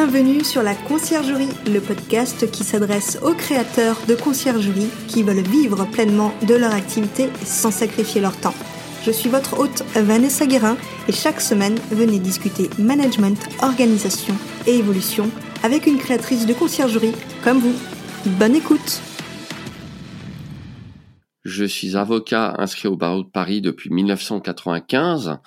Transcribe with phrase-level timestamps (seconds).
[0.00, 5.86] Bienvenue sur la Conciergerie, le podcast qui s'adresse aux créateurs de conciergerie qui veulent vivre
[5.90, 8.54] pleinement de leur activité sans sacrifier leur temps.
[9.04, 10.76] Je suis votre hôte Vanessa Guérin
[11.08, 14.36] et chaque semaine, venez discuter management, organisation
[14.68, 15.32] et évolution
[15.64, 17.74] avec une créatrice de conciergerie comme vous.
[18.24, 19.02] Bonne écoute
[21.44, 25.38] je suis avocat inscrit au barreau de Paris depuis 1995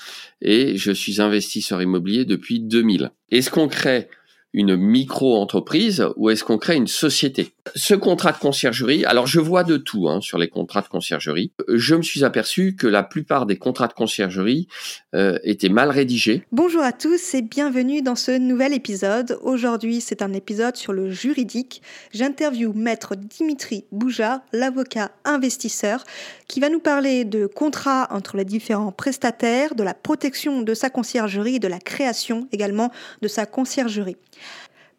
[0.41, 3.11] et je suis investisseur immobilier depuis 2000.
[3.29, 4.09] Est-ce qu'on crée
[4.53, 7.53] une micro-entreprise ou est-ce qu'on crée une société?
[7.75, 11.53] Ce contrat de conciergerie, alors je vois de tout hein, sur les contrats de conciergerie.
[11.69, 14.67] Je me suis aperçu que la plupart des contrats de conciergerie
[15.15, 16.43] euh, étaient mal rédigés.
[16.51, 19.37] Bonjour à tous et bienvenue dans ce nouvel épisode.
[19.41, 21.81] Aujourd'hui, c'est un épisode sur le juridique.
[22.13, 26.03] J'interviewe maître Dimitri Bouja, l'avocat investisseur,
[26.47, 30.89] qui va nous parler de contrats entre les différents prestataires, de la protection de sa
[30.89, 34.17] conciergerie et de la création également de sa conciergerie.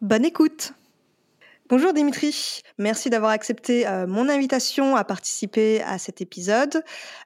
[0.01, 0.73] Bonne écoute
[1.69, 6.83] Bonjour Dimitri, merci d'avoir accepté euh, mon invitation à participer à cet épisode.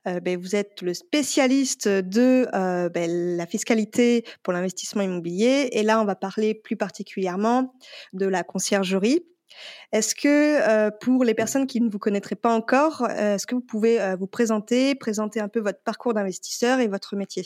[0.08, 5.82] Euh, ben, vous êtes le spécialiste de euh, ben, la fiscalité pour l'investissement immobilier et
[5.82, 7.74] là on va parler plus particulièrement
[8.14, 9.26] de la conciergerie.
[9.92, 13.98] Est-ce que pour les personnes qui ne vous connaîtraient pas encore, est-ce que vous pouvez
[14.20, 17.44] vous présenter, présenter un peu votre parcours d'investisseur et votre métier?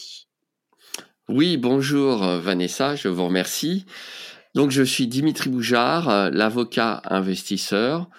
[1.30, 3.86] Oui, bonjour Vanessa, je vous remercie.
[4.54, 8.10] Donc, je suis Dimitri Boujard, euh, l'avocat investisseur.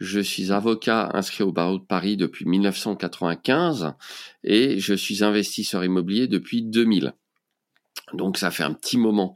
[0.00, 3.94] Je suis avocat inscrit au barreau de Paris depuis 1995
[4.44, 7.14] et je suis investisseur immobilier depuis 2000.
[8.12, 9.34] Donc, ça fait un petit moment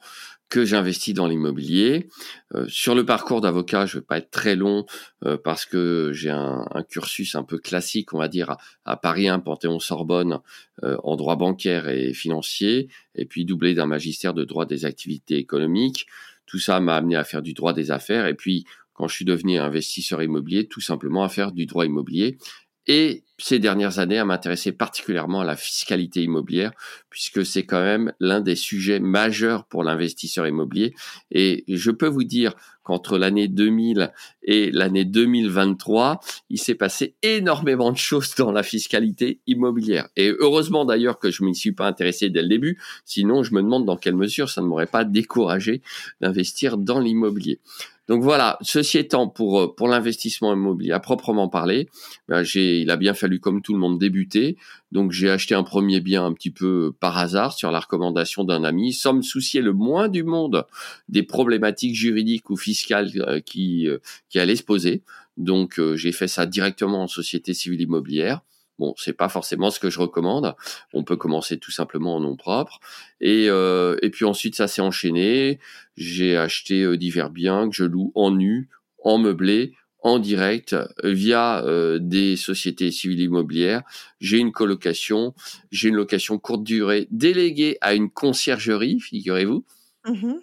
[0.51, 2.11] que j'investis dans l'immobilier.
[2.55, 4.85] Euh, sur le parcours d'avocat, je ne vais pas être très long
[5.25, 9.39] euh, parce que j'ai un, cursus un peu classique, on va dire, à, Paris 1,
[9.39, 10.41] Panthéon-Sorbonne,
[10.83, 16.07] en droit bancaire et financier, et puis doublé d'un magistère de droit des activités économiques.
[16.47, 19.25] Tout ça m'a amené à faire du droit des affaires et puis quand je suis
[19.25, 22.39] devenu investisseur immobilier, tout simplement à faire du droit immobilier.
[22.87, 26.73] Et ces dernières années à m'intéresser particulièrement à la fiscalité immobilière,
[27.11, 30.95] puisque c'est quand même l'un des sujets majeurs pour l'investisseur immobilier.
[31.33, 32.55] Et je peux vous dire
[32.85, 34.13] qu'entre l'année 2000
[34.45, 36.21] et l'année 2023,
[36.51, 40.09] il s'est passé énormément de choses dans la fiscalité immobilière.
[40.17, 43.55] Et heureusement d'ailleurs que je ne m'y suis pas intéressé dès le début, sinon je
[43.55, 45.83] me demande dans quelle mesure ça ne m'aurait pas découragé
[46.21, 47.61] d'investir dans l'immobilier.
[48.09, 51.89] Donc voilà, ceci étant, pour, euh, pour l'investissement immobilier à proprement parler,
[52.29, 54.57] ben j'ai, il a bien fallu, comme tout le monde, débuter.
[54.91, 58.65] Donc j'ai acheté un premier bien un petit peu par hasard sur la recommandation d'un
[58.65, 60.67] ami, sans me soucier le moins du monde
[61.09, 63.99] des problématiques juridiques ou fiscales euh, qui, euh,
[64.29, 65.03] qui allaient se poser.
[65.37, 68.43] Donc j'ai fait ça directement en société civile immobilière.
[68.79, 70.55] Bon, c'est pas forcément ce que je recommande.
[70.93, 72.81] On peut commencer tout simplement en nom propre.
[73.21, 75.61] Et, euh, et puis ensuite, ça s'est enchaîné.
[75.97, 78.71] J'ai acheté euh, divers biens que je loue en nu,
[79.05, 83.83] en meublé, en direct via euh, des sociétés civiles immobilières.
[84.21, 85.35] J'ai une colocation,
[85.71, 89.65] j'ai une location courte durée déléguée à une conciergerie, figurez-vous.
[90.05, 90.35] Mmh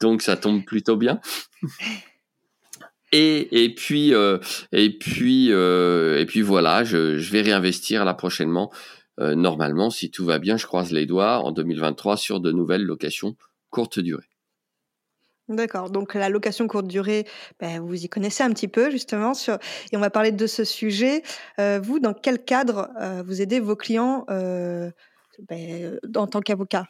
[0.00, 1.20] Donc ça tombe plutôt bien.
[3.12, 4.38] Et, et puis euh,
[4.72, 8.70] et puis euh, et puis voilà, je, je vais réinvestir là prochainement.
[9.18, 12.84] Euh, normalement, si tout va bien, je croise les doigts en 2023 sur de nouvelles
[12.84, 13.36] locations
[13.70, 14.28] courte durée.
[15.48, 15.90] D'accord.
[15.90, 17.26] Donc la location courte durée,
[17.58, 19.54] ben, vous y connaissez un petit peu justement sur,
[19.92, 21.22] et on va parler de ce sujet.
[21.58, 22.90] vous, dans quel cadre
[23.24, 26.86] vous aidez vos clients ben, en tant qu'avocat?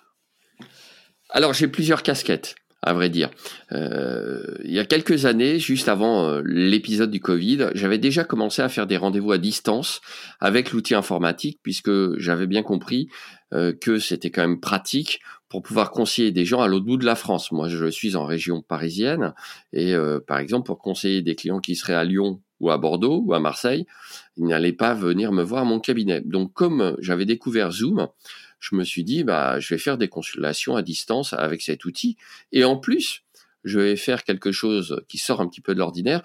[1.30, 3.30] Alors j'ai plusieurs casquettes à vrai dire.
[3.72, 8.62] Euh, il y a quelques années, juste avant euh, l'épisode du Covid, j'avais déjà commencé
[8.62, 10.00] à faire des rendez-vous à distance
[10.40, 13.08] avec l'outil informatique, puisque j'avais bien compris
[13.52, 17.06] euh, que c'était quand même pratique pour pouvoir conseiller des gens à l'autre bout de
[17.06, 17.53] la France.
[17.53, 19.34] Moi, je suis en région parisienne,
[19.72, 19.94] et
[20.26, 23.41] par exemple, pour conseiller des clients qui seraient à Lyon ou à Bordeaux ou à
[23.41, 23.87] Marseille,
[24.37, 26.20] ils n'allaient pas venir me voir à mon cabinet.
[26.20, 28.08] Donc, comme j'avais découvert Zoom,
[28.58, 32.17] je me suis dit, bah, je vais faire des consultations à distance avec cet outil.
[32.50, 33.23] Et en plus,
[33.64, 36.23] je vais faire quelque chose qui sort un petit peu de l'ordinaire.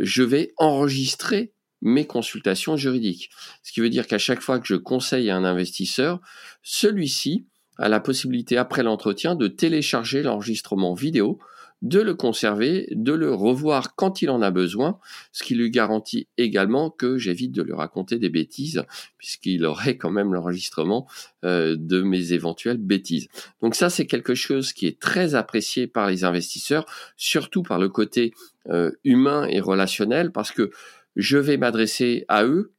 [0.00, 1.52] Je vais enregistrer
[1.82, 3.30] mes consultations juridiques.
[3.62, 6.20] Ce qui veut dire qu'à chaque fois que je conseille un investisseur,
[6.62, 7.46] celui-ci
[7.78, 11.38] a la possibilité, après l'entretien, de télécharger l'enregistrement vidéo
[11.82, 14.98] de le conserver, de le revoir quand il en a besoin,
[15.32, 18.84] ce qui lui garantit également que j'évite de lui raconter des bêtises,
[19.18, 21.06] puisqu'il aurait quand même l'enregistrement
[21.44, 23.28] euh, de mes éventuelles bêtises.
[23.60, 26.86] Donc ça, c'est quelque chose qui est très apprécié par les investisseurs,
[27.16, 28.32] surtout par le côté
[28.70, 30.70] euh, humain et relationnel, parce que
[31.14, 32.72] je vais m'adresser à eux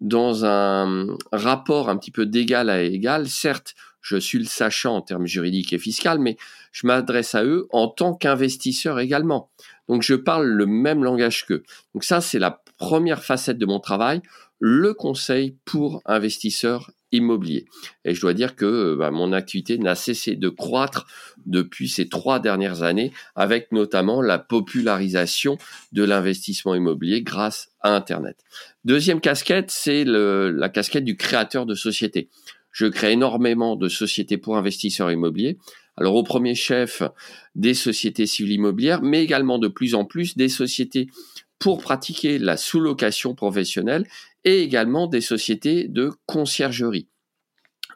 [0.00, 3.28] dans un rapport un petit peu d'égal à égal.
[3.28, 6.36] Certes, je suis le sachant en termes juridiques et fiscaux, mais
[6.72, 9.50] je m'adresse à eux en tant qu'investisseur également.
[9.88, 11.62] Donc je parle le même langage qu'eux.
[11.94, 14.20] Donc ça, c'est la première facette de mon travail,
[14.58, 17.66] le conseil pour investisseurs immobiliers.
[18.04, 21.06] Et je dois dire que euh, bah, mon activité n'a cessé de croître
[21.44, 25.58] depuis ces trois dernières années, avec notamment la popularisation
[25.92, 28.38] de l'investissement immobilier grâce à Internet.
[28.84, 32.30] Deuxième casquette, c'est la casquette du créateur de société.
[32.72, 35.58] Je crée énormément de sociétés pour investisseurs immobiliers.
[35.96, 37.02] Alors au premier chef,
[37.54, 41.08] des sociétés civiles immobilières, mais également de plus en plus des sociétés
[41.58, 44.06] pour pratiquer la sous-location professionnelle
[44.44, 47.06] et également des sociétés de conciergerie.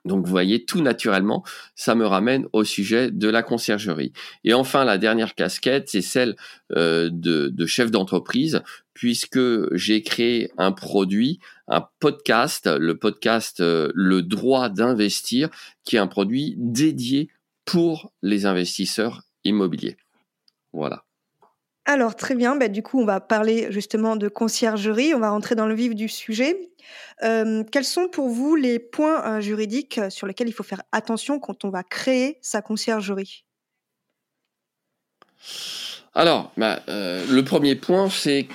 [0.05, 1.43] Donc vous voyez, tout naturellement,
[1.75, 4.13] ça me ramène au sujet de la conciergerie.
[4.45, 6.37] Et enfin, la dernière casquette, c'est celle
[6.77, 8.63] euh, de, de, chef d'entreprise,
[8.95, 15.49] puisque j'ai créé un produit, un podcast, le podcast euh, Le droit d'investir,
[15.85, 17.31] qui est un produit dédié
[17.65, 19.97] pour les investisseurs immobiliers.
[20.73, 21.07] Voilà.
[21.89, 25.55] Alors très bien, bah, du coup on va parler justement de conciergerie, on va rentrer
[25.55, 26.73] dans le vif du sujet.
[27.23, 31.39] Euh, quels sont pour vous les points euh, juridiques sur lesquels il faut faire attention
[31.39, 33.45] quand on va créer sa conciergerie?
[36.13, 38.49] Alors, bah, euh, le premier point c'est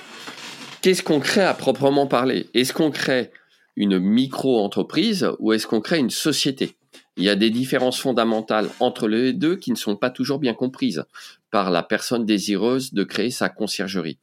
[0.82, 2.48] qu'est-ce qu'on crée à proprement parler?
[2.52, 3.30] Est-ce qu'on crée
[3.76, 6.76] une micro-entreprise ou est-ce qu'on crée une société?
[7.16, 10.54] Il y a des différences fondamentales entre les deux qui ne sont pas toujours bien
[10.54, 11.04] comprises
[11.50, 14.18] par la personne désireuse de créer sa conciergerie.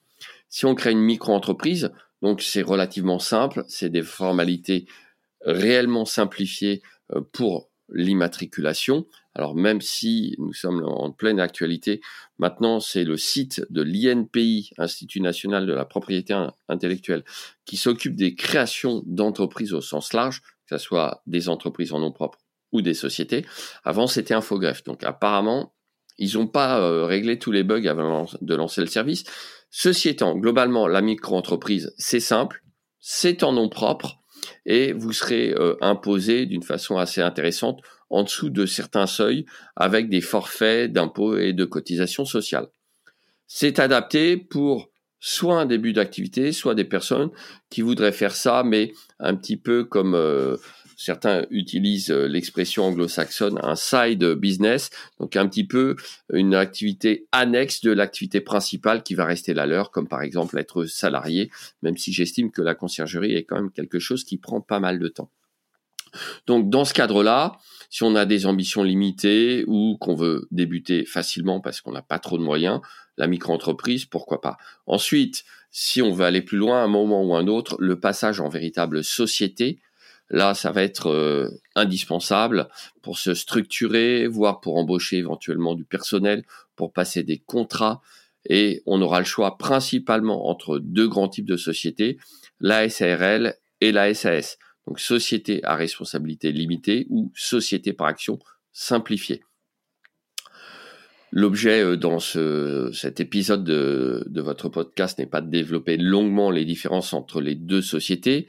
[0.49, 1.91] Si on crée une micro-entreprise,
[2.21, 4.85] donc c'est relativement simple, c'est des formalités
[5.45, 6.81] réellement simplifiées
[7.15, 9.05] euh, pour l'immatriculation.
[9.35, 12.01] Alors même si nous sommes en pleine actualité,
[12.39, 16.35] maintenant c'est le site de l'INPI, Institut national de la propriété
[16.67, 17.23] intellectuelle,
[17.65, 22.11] qui s'occupe des créations d'entreprises au sens large, que ce soit des entreprises en nom
[22.11, 22.39] propre
[22.71, 23.45] ou des sociétés.
[23.83, 24.83] Avant c'était Infogreffe.
[24.83, 25.73] Donc apparemment
[26.19, 29.23] ils n'ont pas euh, réglé tous les bugs avant de lancer le service.
[29.71, 32.63] Ceci étant, globalement, la micro-entreprise, c'est simple,
[32.99, 34.19] c'est en nom propre
[34.65, 39.45] et vous serez euh, imposé d'une façon assez intéressante en dessous de certains seuils
[39.75, 42.67] avec des forfaits d'impôts et de cotisations sociales.
[43.47, 44.89] C'est adapté pour
[45.19, 47.29] soit un début d'activité, soit des personnes
[47.69, 50.55] qui voudraient faire ça, mais un petit peu comme euh,
[50.99, 54.89] certains utilisent l'expression anglo-saxonne un side business,
[55.19, 55.95] donc un petit peu
[56.33, 60.85] une activité annexe de l'activité principale qui va rester la leur, comme par exemple être
[60.85, 61.51] salarié,
[61.81, 64.99] même si j'estime que la conciergerie est quand même quelque chose qui prend pas mal
[64.99, 65.31] de temps.
[66.47, 67.53] Donc dans ce cadre-là,
[67.89, 72.19] si on a des ambitions limitées ou qu'on veut débuter facilement parce qu'on n'a pas
[72.19, 72.81] trop de moyens,
[73.17, 74.57] la micro-entreprise, pourquoi pas.
[74.85, 78.39] Ensuite, si on veut aller plus loin, à un moment ou un autre, le passage
[78.39, 79.79] en véritable société,
[80.31, 82.69] Là, ça va être euh, indispensable
[83.01, 86.43] pour se structurer, voire pour embaucher éventuellement du personnel,
[86.75, 88.01] pour passer des contrats.
[88.47, 92.17] Et on aura le choix principalement entre deux grands types de sociétés,
[92.59, 94.59] la SARL et la SAS.
[94.89, 98.39] Donc société à responsabilité limitée ou société par action
[98.71, 99.43] simplifiée.
[101.31, 106.49] L'objet euh, dans ce, cet épisode de, de votre podcast n'est pas de développer longuement
[106.49, 108.47] les différences entre les deux sociétés,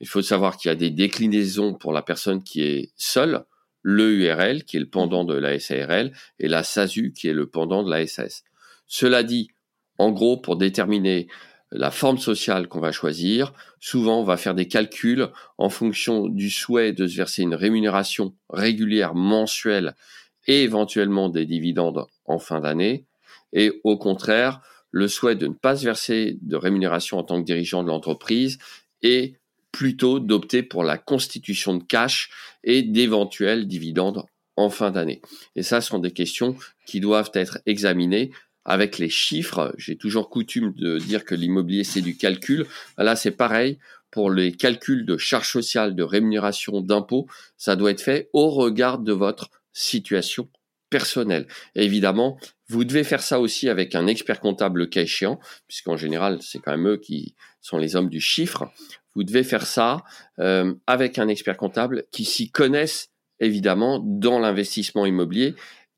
[0.00, 3.44] il faut savoir qu'il y a des déclinaisons pour la personne qui est seule,
[3.82, 7.46] le URL qui est le pendant de la SARL et la SASU qui est le
[7.46, 8.42] pendant de la SAS.
[8.88, 9.52] Cela dit,
[9.98, 11.28] en gros, pour déterminer
[11.72, 16.50] la forme sociale qu'on va choisir, souvent on va faire des calculs en fonction du
[16.50, 19.94] souhait de se verser une rémunération régulière mensuelle
[20.46, 23.04] et éventuellement des dividendes en fin d'année,
[23.52, 27.46] et au contraire, le souhait de ne pas se verser de rémunération en tant que
[27.46, 28.58] dirigeant de l'entreprise
[29.02, 29.34] et
[29.72, 32.30] plutôt d'opter pour la constitution de cash
[32.64, 34.24] et d'éventuels dividendes
[34.56, 35.20] en fin d'année.
[35.54, 36.56] Et ça ce sont des questions
[36.86, 38.30] qui doivent être examinées
[38.66, 39.74] avec les chiffres.
[39.78, 42.66] J'ai toujours coutume de dire que l'immobilier c'est du calcul.
[42.98, 43.78] Là c'est pareil
[44.10, 47.26] pour les calculs de charges sociales, de rémunération, d'impôts.
[47.56, 50.48] Ça doit être fait au regard de votre situation
[50.88, 51.48] personnelle.
[51.74, 56.38] évidemment, vous devez faire ça aussi avec un expert comptable le cas échéant, puisqu'en général,
[56.42, 58.70] c'est quand même eux qui sont les hommes du chiffre
[59.16, 60.04] vous devez faire ça
[60.38, 63.08] euh, avec un expert comptable qui s'y connaisse
[63.40, 65.54] évidemment dans l'investissement immobilier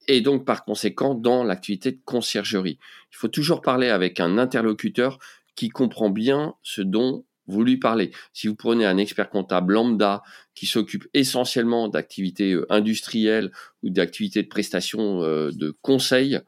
[0.09, 2.79] et donc par conséquent dans l'activité de conciergerie.
[3.12, 5.19] Il faut toujours parler avec un interlocuteur
[5.55, 8.11] qui comprend bien ce dont vous lui parlez.
[8.33, 10.23] Si vous prenez un expert comptable lambda
[10.55, 13.50] qui s'occupe essentiellement d'activités euh, industrielles
[13.83, 16.41] ou d'activités de prestation euh, de conseil,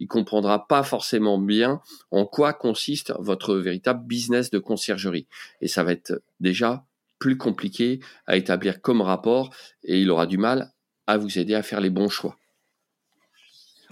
[0.00, 5.26] il comprendra pas forcément bien en quoi consiste votre véritable business de conciergerie.
[5.60, 6.84] Et ça va être déjà
[7.18, 9.50] plus compliqué à établir comme rapport
[9.84, 10.72] et il aura du mal
[11.06, 12.36] à vous aider à faire les bons choix.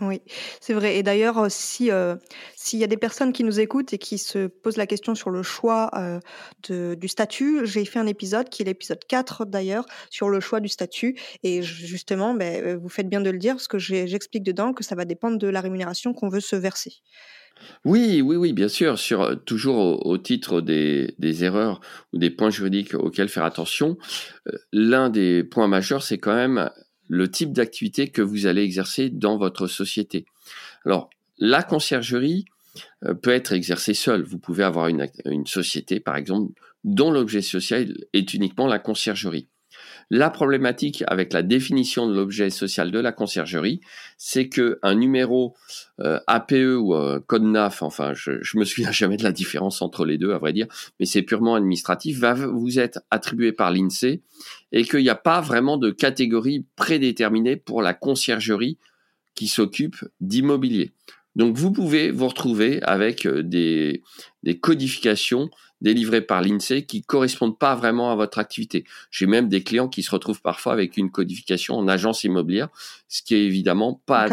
[0.02, 0.20] Oui,
[0.60, 0.98] c'est vrai.
[0.98, 1.48] Et d'ailleurs, euh,
[1.80, 2.16] euh,
[2.54, 5.30] s'il y a des personnes qui nous écoutent et qui se posent la question sur
[5.30, 10.28] le choix euh, du statut, j'ai fait un épisode qui est l'épisode 4 d'ailleurs sur
[10.28, 11.18] le choix du statut.
[11.42, 14.94] Et justement, ben, vous faites bien de le dire parce que j'explique dedans que ça
[14.94, 16.92] va dépendre de la rémunération qu'on veut se verser.
[17.86, 18.98] Oui, oui, oui, bien sûr.
[18.98, 21.80] Sur toujours au, titre des, erreurs
[22.12, 23.96] ou des points juridiques auxquels faire attention,
[24.72, 26.70] l'un des points majeurs, c'est quand même
[27.08, 30.24] le type d'activité que vous allez exercer dans votre société.
[30.84, 32.44] Alors, la conciergerie
[33.04, 34.22] euh, peut être exercée seule.
[34.22, 36.52] Vous pouvez avoir une, une société, par exemple,
[36.84, 39.48] dont l'objet social est uniquement la conciergerie.
[40.08, 43.80] La problématique avec la définition de l'objet social de la conciergerie,
[44.18, 45.56] c'est que un numéro
[46.00, 46.94] euh, APE ou
[47.26, 50.38] code NAF, enfin, je, je me souviens jamais de la différence entre les deux, à
[50.38, 50.68] vrai dire,
[51.00, 54.22] mais c'est purement administratif, va vous être attribué par l'INSEE
[54.72, 58.78] et qu'il n'y a pas vraiment de catégorie prédéterminée pour la conciergerie
[59.34, 60.92] qui s'occupe d'immobilier.
[61.36, 64.02] Donc vous pouvez vous retrouver avec euh, des
[64.60, 68.84] codifications délivrés par l'INSEE qui correspondent pas vraiment à votre activité.
[69.10, 72.68] J'ai même des clients qui se retrouvent parfois avec une codification en agence immobilière,
[73.08, 74.26] ce qui est évidemment pas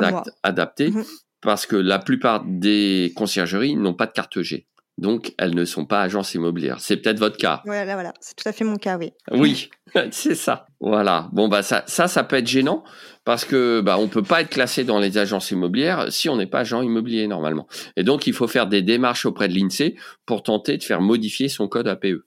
[0.44, 1.04] adapté mhm.
[1.42, 4.66] parce que la plupart des conciergeries n'ont pas de carte G.
[4.98, 6.80] Donc, elles ne sont pas agences immobilières.
[6.80, 7.62] C'est peut-être votre cas.
[7.66, 8.14] Voilà, voilà.
[8.20, 9.12] C'est tout à fait mon cas, oui.
[9.32, 9.70] Oui,
[10.12, 10.68] c'est ça.
[10.80, 11.30] Voilà.
[11.34, 12.84] Bon, bah, ça, ça, ça peut être gênant
[13.26, 16.48] parce que, bah, on peut pas être classé dans les agences immobilières si on n'est
[16.48, 17.68] pas agent immobilier normalement.
[17.98, 19.96] Et donc, il faut faire des démarches auprès de l'INSEE
[20.26, 22.24] pour tenter de faire modifier son code APE.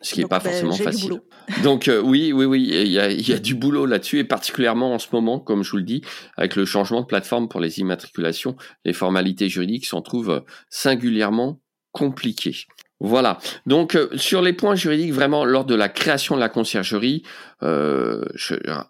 [0.00, 1.20] Ce qui n'est pas bah, forcément facile.
[1.64, 4.94] Donc euh, oui, oui, oui, il y a, y a, du boulot là-dessus et particulièrement
[4.94, 6.02] en ce moment, comme je vous le dis,
[6.36, 11.60] avec le changement de plateforme pour les immatriculations, les formalités juridiques s'en trouvent singulièrement
[11.96, 12.66] compliqué.
[13.00, 13.38] Voilà.
[13.64, 17.22] Donc euh, sur les points juridiques, vraiment lors de la création de la conciergerie,
[17.62, 18.22] euh,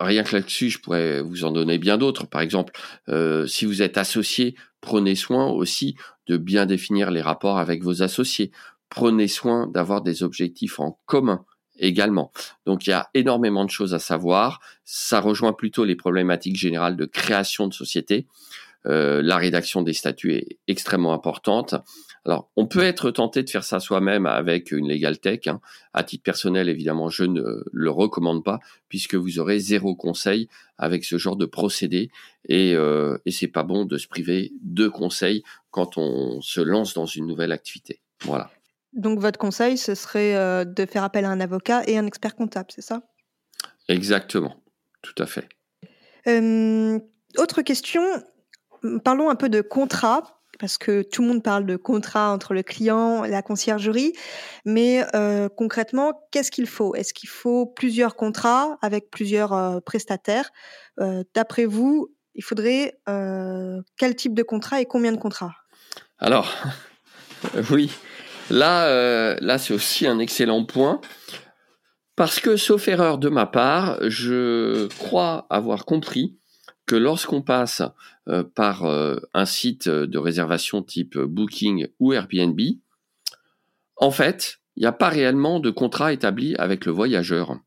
[0.00, 2.26] rien que là-dessus, je pourrais vous en donner bien d'autres.
[2.26, 2.72] Par exemple,
[3.08, 5.96] euh, si vous êtes associé, prenez soin aussi
[6.26, 8.50] de bien définir les rapports avec vos associés.
[8.88, 11.44] Prenez soin d'avoir des objectifs en commun
[11.78, 12.32] également.
[12.64, 14.60] Donc il y a énormément de choses à savoir.
[14.84, 18.26] Ça rejoint plutôt les problématiques générales de création de société.
[18.84, 21.74] la rédaction des statuts est extrêmement importante.
[22.26, 25.46] Alors, on peut être tenté de faire ça soi-même avec une Legal Tech.
[25.46, 25.60] Hein.
[25.94, 31.04] À titre personnel, évidemment, je ne le recommande pas puisque vous aurez zéro conseil avec
[31.04, 32.10] ce genre de procédé
[32.48, 36.94] et, euh, et c'est pas bon de se priver de conseils quand on se lance
[36.94, 38.00] dans une nouvelle activité.
[38.22, 38.50] Voilà.
[38.92, 42.34] Donc, votre conseil, ce serait euh, de faire appel à un avocat et un expert
[42.34, 43.02] comptable, c'est ça?
[43.88, 44.64] Exactement,
[45.00, 45.48] tout à fait.
[47.38, 48.02] autre question,
[49.04, 52.62] parlons un peu de contrat parce que tout le monde parle de contrat entre le
[52.62, 54.12] client et la conciergerie,
[54.64, 56.94] mais euh, concrètement, qu'est-ce qu'il faut?
[56.94, 60.50] Est-ce qu'il faut plusieurs contrats avec plusieurs euh, prestataires?
[61.00, 62.98] Euh, D'après vous, il faudrait
[63.96, 65.54] quel type de contrat et combien de contrats?
[66.18, 66.52] Alors,
[67.70, 67.90] oui,
[68.50, 71.00] là, là c'est aussi un excellent point.
[72.14, 76.38] Parce que, sauf erreur de ma part, je crois avoir compris
[76.86, 77.82] que lorsqu'on passe
[78.28, 82.60] euh, par euh, un site de réservation type Booking ou Airbnb,
[83.96, 87.58] en fait, il n'y a pas réellement de contrat établi avec le voyageur.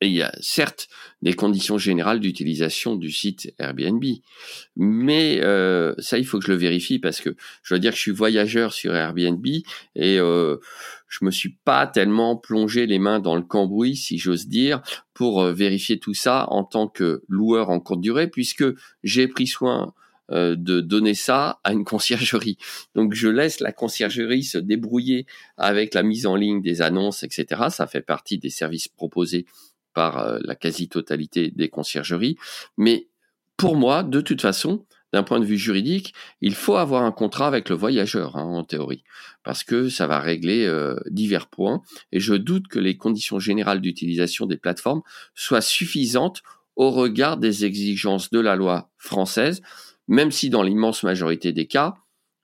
[0.00, 0.88] Il y a certes
[1.20, 4.02] des conditions générales d'utilisation du site Airbnb,
[4.76, 7.96] mais euh, ça il faut que je le vérifie parce que je dois dire que
[7.96, 10.56] je suis voyageur sur Airbnb et euh,
[11.08, 14.80] je me suis pas tellement plongé les mains dans le cambouis, si j'ose dire,
[15.12, 18.64] pour euh, vérifier tout ça en tant que loueur en courte durée, puisque
[19.02, 19.94] j'ai pris soin
[20.30, 22.56] euh, de donner ça à une conciergerie.
[22.94, 25.26] Donc je laisse la conciergerie se débrouiller
[25.58, 27.64] avec la mise en ligne des annonces, etc.
[27.68, 29.44] Ça fait partie des services proposés
[29.94, 32.36] par euh, la quasi-totalité des conciergeries.
[32.76, 33.08] Mais
[33.56, 37.46] pour moi, de toute façon, d'un point de vue juridique, il faut avoir un contrat
[37.46, 39.04] avec le voyageur, hein, en théorie,
[39.44, 41.82] parce que ça va régler euh, divers points.
[42.10, 45.02] Et je doute que les conditions générales d'utilisation des plateformes
[45.34, 46.42] soient suffisantes
[46.76, 49.62] au regard des exigences de la loi française
[50.08, 51.94] même si dans l'immense majorité des cas,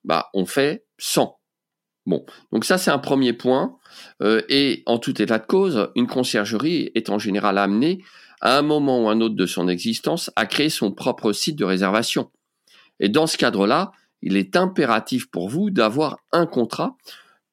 [0.04, 1.39] bah, on fait 100.
[2.10, 3.78] Bon, donc ça c'est un premier point.
[4.20, 8.02] Euh, et en tout état de cause, une conciergerie est en général amenée,
[8.40, 11.64] à un moment ou un autre de son existence, à créer son propre site de
[11.64, 12.32] réservation.
[12.98, 16.96] Et dans ce cadre-là, il est impératif pour vous d'avoir un contrat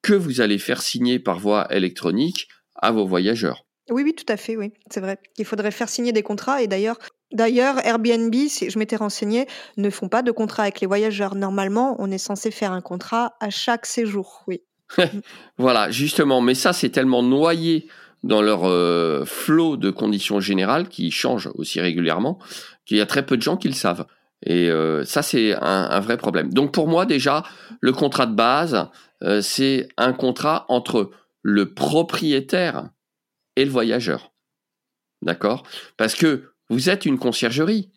[0.02, 3.64] que vous allez faire signer par voie électronique à vos voyageurs.
[3.90, 5.18] Oui, oui, tout à fait, oui, c'est vrai.
[5.36, 6.98] Il faudrait faire signer des contrats et d'ailleurs,
[7.32, 11.34] D'ailleurs, Airbnb, si je m'étais renseigné, ne font pas de contrat avec les voyageurs.
[11.34, 14.62] Normalement, on est censé faire un contrat à chaque séjour, oui.
[15.58, 17.88] voilà, justement, mais ça, c'est tellement noyé
[18.24, 22.38] dans leur euh, flot de conditions générales qui changent aussi régulièrement,
[22.86, 24.06] qu'il y a très peu de gens qui le savent.
[24.44, 26.52] Et euh, ça, c'est un, vrai problème.
[26.52, 27.44] Donc pour moi, déjà,
[27.80, 28.88] le contrat de base,
[29.22, 31.10] euh, c'est un contrat entre
[31.42, 32.88] le propriétaire
[33.56, 34.32] et le voyageur.
[35.22, 35.64] D'accord?
[35.96, 37.90] Parce que vous êtes une conciergerie.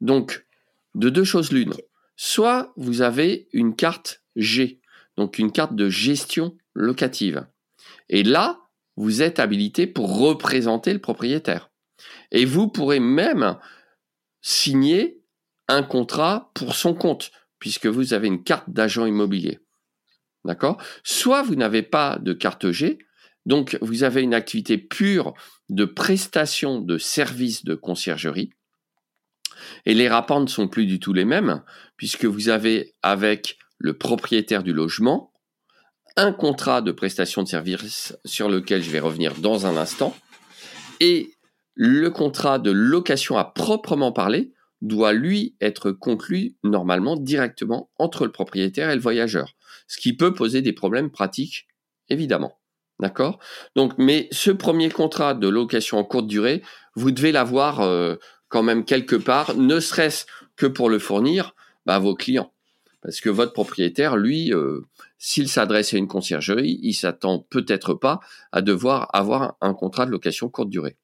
[0.00, 0.46] Donc,
[0.94, 1.74] de deux choses l'une.
[2.16, 4.80] Soit vous avez une carte G,
[5.16, 7.46] donc une carte de gestion locative.
[8.08, 8.60] Et là,
[8.96, 11.70] vous êtes habilité pour représenter le propriétaire.
[12.30, 13.58] Et vous pourrez même
[14.40, 15.20] signer
[15.68, 19.60] un contrat pour son compte, puisque vous avez une carte d'agent immobilier.
[20.44, 20.80] D'accord?
[21.02, 22.98] Soit vous n'avez pas de carte G,
[23.46, 25.34] donc vous avez une activité pure
[25.68, 28.50] de prestation de services de conciergerie.
[29.86, 31.62] Et les rapports ne sont plus du tout les mêmes,
[31.96, 35.32] puisque vous avez avec le propriétaire du logement
[36.16, 40.16] un contrat de prestation de services sur lequel je vais revenir dans un instant,
[41.00, 41.32] et
[41.74, 48.32] le contrat de location à proprement parler doit lui être conclu normalement directement entre le
[48.32, 49.54] propriétaire et le voyageur,
[49.88, 51.66] ce qui peut poser des problèmes pratiques,
[52.08, 52.58] évidemment.
[53.00, 53.38] D'accord?
[53.74, 56.62] Donc, mais ce premier contrat de location en courte durée,
[56.94, 58.16] vous devez l'avoir euh,
[58.48, 61.54] quand même quelque part, ne serait-ce que pour le fournir
[61.86, 62.52] bah, à vos clients.
[63.02, 64.80] Parce que votre propriétaire, lui, euh,
[65.18, 68.20] s'il s'adresse à une conciergerie, il s'attend peut-être pas
[68.52, 70.96] à devoir avoir un contrat de location courte durée.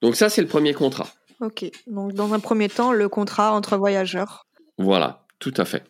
[0.00, 1.08] Donc ça, c'est le premier contrat.
[1.40, 1.70] Ok.
[1.86, 4.46] Donc dans un premier temps, le contrat entre voyageurs.
[4.78, 5.84] Voilà, tout à fait.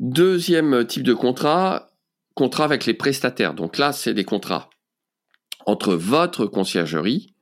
[0.00, 1.88] Deuxième type de contrat,
[2.34, 3.54] contrat avec les prestataires.
[3.54, 4.70] Donc là, c'est des contrats
[5.66, 7.34] entre votre conciergerie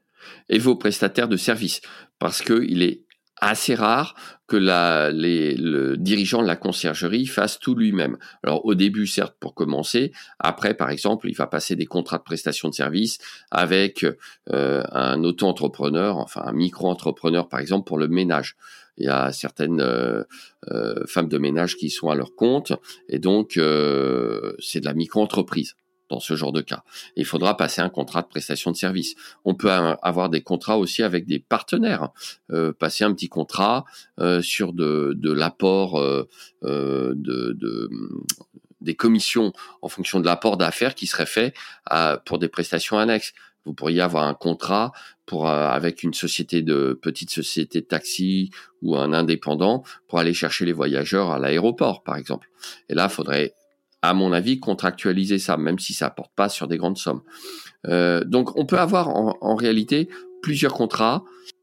[0.48, 1.80] et vos prestataires de services.
[2.18, 3.04] Parce qu'il est
[3.40, 4.14] assez rare
[4.46, 4.56] que
[5.12, 8.18] les, le dirigeant de la conciergerie fasse tout lui-même.
[8.42, 10.12] Alors au début, certes, pour commencer.
[10.38, 13.18] Après, par exemple, il va passer des contrats de prestation de services
[13.50, 14.04] avec
[14.52, 18.56] euh, un auto-entrepreneur, enfin un micro-entrepreneur, par exemple, pour le ménage.
[18.96, 20.24] Il y a certaines euh,
[20.70, 22.72] euh, femmes de ménage qui sont à leur compte
[23.08, 25.74] et donc c'est de la micro-entreprise
[26.10, 26.82] dans ce genre de cas.
[27.16, 29.14] il faudra passer un contrat de prestation de service.
[29.44, 32.10] On peut avoir des contrats aussi avec des partenaires,
[32.50, 33.84] euh, passer un petit contrat
[34.18, 36.28] euh, sur de, l'apport euh,
[36.64, 37.88] euh de,
[38.80, 41.54] des commissions en fonction de l'apport d'affaires qui serait fait
[42.24, 43.32] pour des prestations annexes.
[43.66, 44.92] Vous pourriez avoir un contrat
[45.26, 48.50] pour avec une société de petite société de taxi
[48.82, 52.48] ou un indépendant pour aller chercher les voyageurs à l'aéroport, par exemple.
[52.88, 53.54] Et là, il faudrait
[54.02, 57.22] à mon avis, contractualiser ça, même si ça apporte pas sur des grandes sommes.
[57.86, 60.08] Euh, donc, on peut avoir en, réalité
[60.42, 61.22] plusieurs contrats,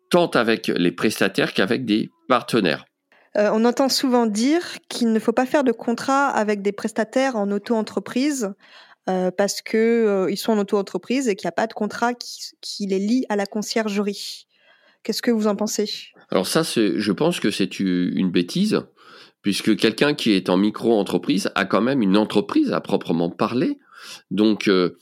[0.09, 2.85] tant avec les prestataires qu'avec des partenaires.
[3.37, 7.35] Euh, on entend souvent dire qu'il ne faut pas faire de contrat avec des prestataires
[7.35, 8.53] en auto-entreprise
[9.09, 12.99] euh, parce qu'ils sont en auto-entreprise et qu'il n'y a pas de contrat qui, les
[12.99, 14.47] lie à la conciergerie.
[15.03, 15.89] Qu'est-ce que vous en pensez?
[16.29, 18.81] Alors ça, je pense que c'est une bêtise
[19.41, 23.79] puisque quelqu'un qui est en micro-entreprise a quand même une entreprise à proprement parler.
[24.31, 24.97] Donc, euh,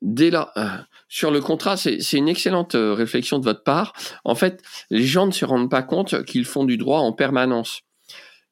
[0.00, 0.66] dès là, euh,
[1.08, 3.92] sur le contrat, c'est une excellente euh, réflexion de votre part.
[4.24, 7.82] En fait, les gens ne se rendent pas compte qu'ils font du droit en permanence.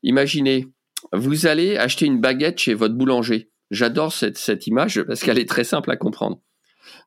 [0.03, 0.67] Imaginez,
[1.13, 3.50] vous allez acheter une baguette chez votre boulanger.
[3.71, 6.41] J'adore cette, image parce qu'elle est très simple à comprendre.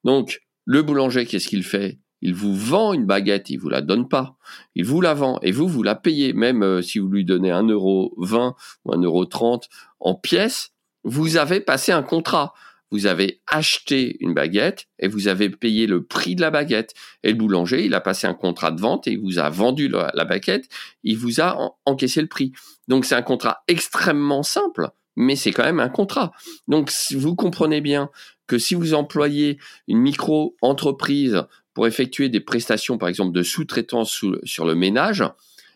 [0.04, 2.00] Donc, le boulanger, qu'est-ce qu'il fait?
[2.22, 4.38] Il vous vend une baguette, il vous la donne pas.
[4.76, 6.32] Il vous la vend et vous, vous la payez.
[6.32, 9.68] Même euh, si vous lui donnez un euro 20 ou un euro 30
[10.00, 10.72] en pièces,
[11.04, 12.54] vous avez passé un contrat.
[12.92, 16.94] Vous avez acheté une baguette et vous avez payé le prix de la baguette.
[17.24, 19.90] Et le boulanger, il a passé un contrat de vente et il vous a vendu
[19.90, 20.70] la, baguette.
[21.04, 22.54] Il vous a encaissé le prix.
[22.88, 26.32] Donc c'est un contrat extrêmement simple, mais c'est quand même un contrat.
[26.68, 28.10] Donc vous comprenez bien
[28.48, 34.66] que si vous employez une micro-entreprise pour effectuer des prestations, par exemple, de sous-traitance sur
[34.66, 35.24] le ménage,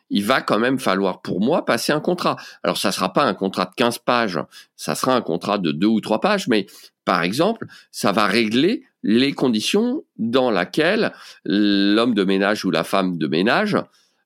[0.09, 2.37] il va quand même falloir pour moi passer un contrat.
[2.63, 4.39] Alors ça sera pas un contrat de 15 pages,
[4.75, 6.65] ça sera un contrat de deux ou trois pages, mais
[7.03, 11.13] par exemple, ça va régler les conditions dans lesquelles
[11.45, 13.77] l'homme de ménage ou la femme de ménage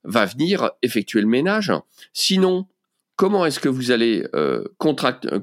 [0.04, 1.71] va venir effectuer le ménage.
[2.13, 2.67] Sinon,
[3.15, 4.63] comment est-ce que vous allez euh,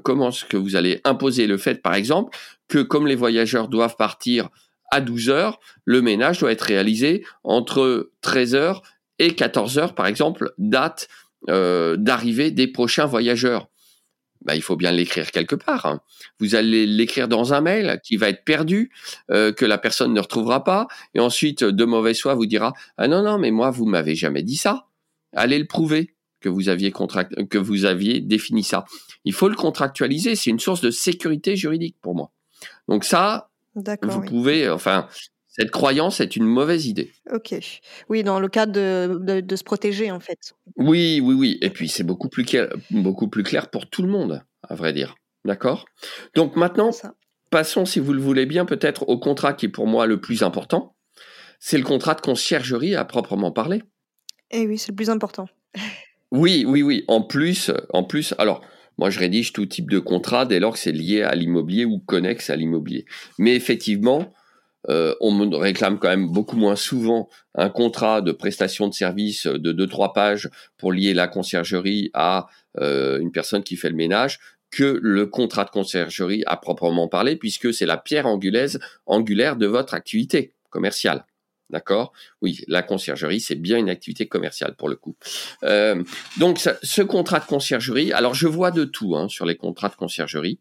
[0.03, 3.95] comment est-ce que vous allez imposer le fait, par exemple, que comme les voyageurs doivent
[3.95, 4.49] partir
[4.91, 8.81] à 12 heures, le ménage doit être réalisé entre 13 heures
[9.19, 11.07] et 14 heures, par exemple, date
[11.49, 13.69] euh, d'arrivée des prochains voyageurs.
[14.45, 15.85] Ben, il faut bien l'écrire quelque part.
[15.85, 15.99] Hein.
[16.39, 18.91] Vous allez l'écrire dans un mail qui va être perdu,
[19.31, 23.07] euh, que la personne ne retrouvera pas, et ensuite, de mauvaise foi, vous dira ah
[23.07, 24.87] non non, mais moi vous m'avez jamais dit ça.
[25.35, 28.85] Allez le prouver que vous aviez contract que vous aviez défini ça.
[29.25, 30.35] Il faut le contractualiser.
[30.35, 32.31] C'est une source de sécurité juridique pour moi.
[32.87, 33.49] Donc ça.
[33.75, 34.27] Vous oui.
[34.27, 35.07] pouvez, enfin,
[35.47, 37.11] cette croyance est une mauvaise idée.
[37.31, 37.55] Ok.
[38.09, 40.53] Oui, dans le cadre de, de, de se protéger, en fait.
[40.75, 41.57] Oui, oui, oui.
[41.61, 44.93] Et puis c'est beaucoup plus clair, beaucoup plus clair pour tout le monde, à vrai
[44.93, 45.15] dire.
[45.45, 45.85] D'accord?
[46.35, 46.91] Donc maintenant,
[47.49, 50.43] passons, si vous le voulez bien, peut-être au contrat qui est pour moi le plus
[50.43, 50.95] important.
[51.59, 53.83] C'est le contrat de conciergerie à proprement parler.
[54.51, 55.47] Eh oui, c'est le plus important.
[56.31, 57.03] Oui, oui, oui.
[57.07, 58.61] En plus, en plus, alors,
[58.97, 61.99] moi, je rédige tout type de contrat dès lors que c'est lié à l'immobilier ou
[61.99, 63.05] connexe à l'immobilier.
[63.37, 64.33] Mais effectivement,
[64.89, 69.47] euh, on me réclame quand même beaucoup moins souvent un contrat de prestation de service
[69.47, 73.95] de deux trois pages pour lier la conciergerie à euh, une personne qui fait le
[73.95, 74.39] ménage
[74.71, 79.65] que le contrat de conciergerie à proprement parler, puisque c'est la pierre angulaise, angulaire de
[79.65, 81.25] votre activité commerciale.
[81.69, 82.13] D'accord?
[82.41, 85.15] Oui, la conciergerie, c'est bien une activité commerciale pour le coup.
[85.63, 86.03] Euh,
[86.37, 89.95] donc, ce contrat de conciergerie, alors je vois de tout hein, sur les contrats de
[89.95, 90.59] conciergerie.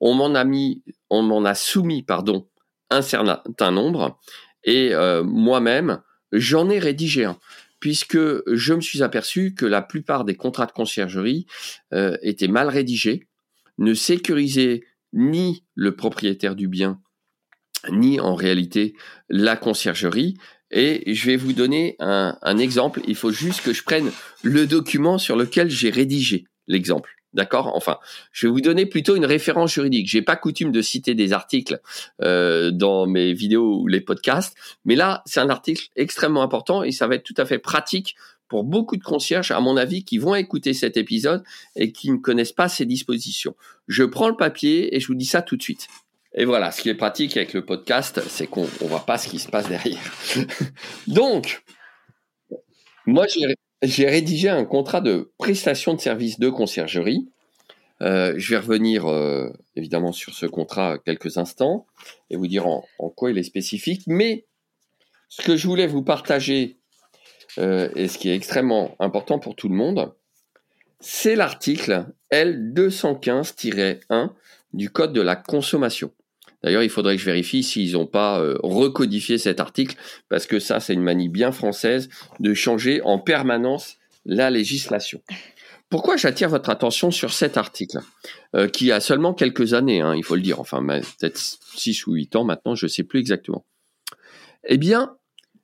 [0.00, 2.48] On m'en a mis, on m'en a soumis, pardon,
[2.90, 4.18] un certain nombre,
[4.64, 7.38] et euh, moi-même, j'en ai rédigé un,
[7.80, 11.46] puisque je me suis aperçu que la plupart des contrats de conciergerie
[11.92, 13.28] euh, étaient mal rédigés,
[13.78, 17.00] ne sécurisaient ni le propriétaire du bien,
[17.90, 18.94] ni en réalité
[19.28, 20.36] la conciergerie.
[20.70, 23.00] Et je vais vous donner un, exemple.
[23.06, 24.10] Il faut juste que je prenne
[24.42, 27.14] le document sur lequel j'ai rédigé l'exemple.
[27.34, 27.72] D'accord?
[27.74, 27.98] Enfin,
[28.32, 30.08] je vais vous donner plutôt une référence juridique.
[30.08, 31.80] J'ai pas coutume de citer des articles
[32.22, 36.90] euh, dans mes vidéos ou les podcasts, mais là, c'est un article extrêmement important et
[36.90, 38.16] ça va être tout à fait pratique
[38.48, 41.44] pour beaucoup de concierges, à mon avis, qui vont écouter cet épisode
[41.76, 43.54] et qui ne connaissent pas ces dispositions.
[43.88, 45.86] Je prends le papier et je vous dis ça tout de suite.
[46.38, 49.26] Et voilà, ce qui est pratique avec le podcast, c'est qu'on ne voit pas ce
[49.26, 50.14] qui se passe derrière.
[51.08, 51.64] Donc,
[53.06, 53.26] moi,
[53.82, 57.28] j'ai rédigé un contrat de prestation de service de conciergerie.
[58.02, 61.88] Euh, je vais revenir euh, évidemment sur ce contrat quelques instants
[62.30, 64.02] et vous dire en, en, quoi il est spécifique.
[64.06, 64.46] Mais
[65.28, 66.78] ce que je voulais vous partager
[67.58, 70.14] euh, et ce qui est extrêmement important pour tout le monde,
[71.00, 74.30] c'est l'article L215-1
[74.72, 76.12] du Code de la consommation.
[76.62, 79.96] D'ailleurs, il faudrait que je vérifie s'ils n'ont pas euh, recodifié cet article,
[80.28, 82.08] parce que ça, c'est une manie bien française
[82.40, 85.22] de changer en permanence la législation.
[85.88, 88.00] Pourquoi j'attire votre attention sur cet article,
[88.54, 92.14] euh, qui a seulement quelques années, hein, il faut le dire, enfin peut-être 6 ou
[92.14, 93.64] 8 ans maintenant, je ne sais plus exactement.
[94.66, 95.16] Eh bien,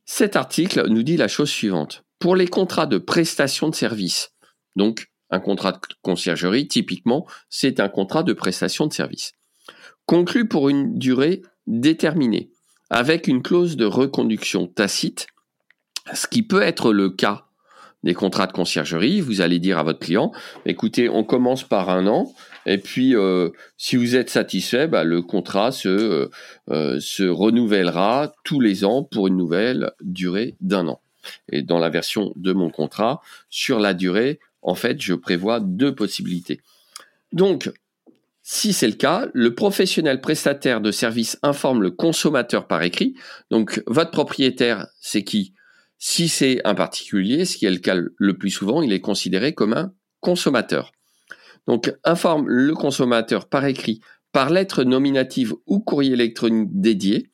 [0.06, 2.04] cet article nous dit la chose suivante.
[2.18, 4.32] Pour les contrats de prestation de service,
[4.76, 9.32] donc un contrat de conciergerie, typiquement, c'est un contrat de prestation de service
[10.06, 12.50] conclu pour une durée déterminée,
[12.90, 15.26] avec une clause de reconduction tacite,
[16.12, 17.46] ce qui peut être le cas
[18.02, 19.20] des contrats de conciergerie.
[19.20, 20.30] Vous allez dire à votre client,
[20.66, 22.32] écoutez, on commence par un an,
[22.66, 26.30] et puis euh, si vous êtes satisfait, bah, le contrat se,
[26.70, 31.00] euh, se renouvellera tous les ans pour une nouvelle durée d'un an.
[31.50, 35.94] Et dans la version de mon contrat, sur la durée, en fait, je prévois deux
[35.94, 36.60] possibilités.
[37.32, 37.70] Donc,
[38.46, 43.14] si c'est le cas, le professionnel prestataire de service informe le consommateur par écrit.
[43.50, 45.54] Donc, votre propriétaire, c'est qui?
[45.96, 49.54] Si c'est un particulier, ce qui est le cas le plus souvent, il est considéré
[49.54, 50.92] comme un consommateur.
[51.66, 57.30] Donc, informe le consommateur par écrit, par lettre nominative ou courrier électronique dédié,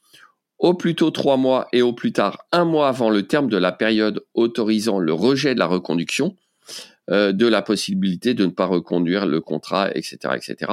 [0.61, 3.57] au plus tôt trois mois et au plus tard un mois avant le terme de
[3.57, 6.37] la période autorisant le rejet de la reconduction,
[7.11, 10.70] euh, de la possibilité de ne pas reconduire le contrat, etc., etc.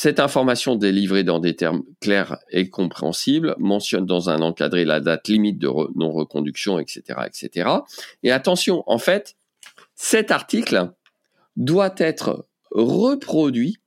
[0.00, 5.26] Cette information délivrée dans des termes clairs et compréhensibles mentionne dans un encadré la date
[5.26, 7.68] limite de re non-reconduction, etc., etc.
[8.22, 9.34] Et attention, en fait,
[9.96, 10.92] cet article
[11.56, 13.78] doit être reproduit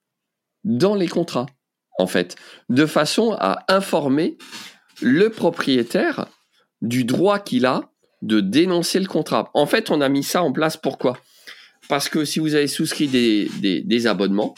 [0.65, 1.45] dans les contrats,
[1.97, 2.35] en fait,
[2.67, 4.37] de façon à informer
[5.01, 6.27] le propriétaire
[6.81, 7.89] du droit qu'il a
[8.21, 9.49] de dénoncer le contrat.
[9.53, 11.17] En fait, on a mis ça en place pourquoi?
[11.87, 14.55] Parce que si vous avez souscrit des abonnements,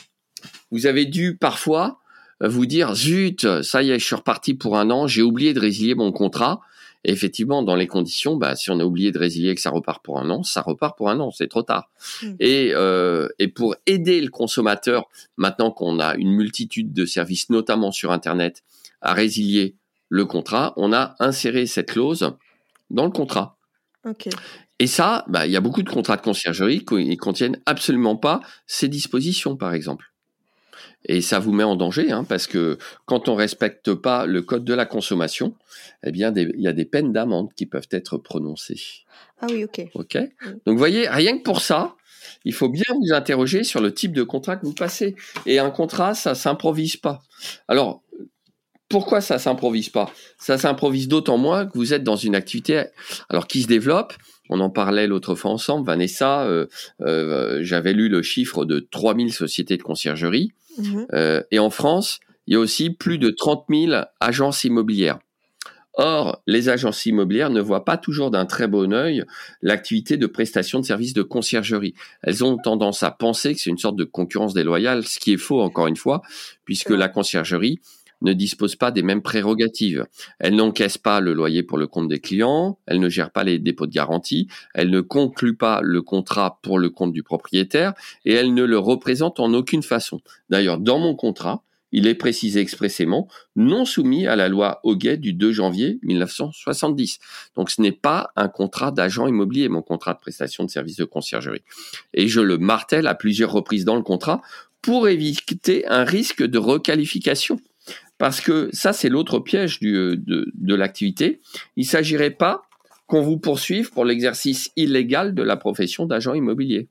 [0.73, 1.99] vous avez dû parfois
[2.41, 5.59] vous dire zut, ça y est, je suis reparti pour un an, j'ai oublié de
[5.59, 6.59] résilier mon contrat.
[7.05, 9.69] Et effectivement, dans les conditions, bah, si on a oublié de résilier et que ça
[9.69, 11.89] repart pour un an, ça repart pour un an, c'est trop tard.
[12.21, 12.27] Mmh.
[12.39, 17.91] Et, euh, et pour aider le consommateur, maintenant qu'on a une multitude de services, notamment
[17.91, 18.63] sur Internet,
[19.01, 19.75] à résilier
[20.09, 22.33] le contrat, on a inséré cette clause
[22.89, 23.57] dans le contrat.
[24.05, 24.29] Okay.
[24.79, 28.15] Et ça, bah, il y a beaucoup de contrats de conciergerie qui ne contiennent absolument
[28.15, 30.12] pas ces dispositions, par exemple.
[31.05, 34.63] Et ça vous met en danger, hein, parce que quand on respecte pas le code
[34.63, 35.55] de la consommation,
[36.05, 38.81] eh bien, il y a des peines d'amende qui peuvent être prononcées.
[39.41, 39.89] Ah oui, ok.
[39.95, 40.17] Ok?
[40.65, 41.95] Donc, vous voyez, rien que pour ça,
[42.45, 45.15] il faut bien vous interroger sur le type de contrat que vous passez.
[45.45, 47.21] Et un contrat, ça s'improvise pas.
[47.67, 48.01] Alors,
[48.89, 50.11] pourquoi ça s'improvise pas?
[50.37, 52.85] Ça s'improvise d'autant moins que vous êtes dans une activité
[53.29, 54.13] alors qui se développe.
[54.49, 56.43] On en parlait l'autre fois ensemble, Vanessa.
[56.43, 56.67] Euh,
[57.01, 60.51] euh, J'avais lu le chiffre de 3000 sociétés de conciergerie.
[60.77, 61.07] Mhm.
[61.13, 65.19] Euh, et en France, il y a aussi plus de 30 000 agences immobilières.
[65.95, 69.23] Or, les agences immobilières ne voient pas toujours d'un très bon œil
[69.61, 71.93] l'activité de prestation de services de conciergerie.
[72.23, 75.37] Elles ont tendance à penser que c'est une sorte de concurrence déloyale, ce qui est
[75.37, 76.23] faux encore une fois,
[76.65, 77.79] puisque la conciergerie
[78.23, 80.05] ne dispose pas des mêmes prérogatives.
[80.39, 83.59] Elle n'encaisse pas le loyer pour le compte des clients, elle ne gère pas les
[83.59, 87.93] dépôts de garantie, elle ne conclut pas le contrat pour le compte du propriétaire
[88.25, 90.21] et elle ne le représente en aucune façon.
[90.49, 95.33] D'ailleurs, dans mon contrat, il est précisé expressément non soumis à la loi Hoguet du
[95.33, 97.19] 2 janvier 1970.
[97.55, 101.05] Donc ce n'est pas un contrat d'agent immobilier, mon contrat de prestation de services de
[101.05, 101.61] conciergerie.
[102.15, 104.41] Et je le martèle à plusieurs reprises dans le contrat
[104.81, 107.59] pour éviter un risque de requalification.
[108.23, 111.41] Parce que ça, c'est l'autre piège de, de l'activité.
[111.75, 112.61] Il ne s'agirait pas
[113.05, 116.87] qu'on vous poursuive pour l'exercice illégal de la profession d'agent immobilier.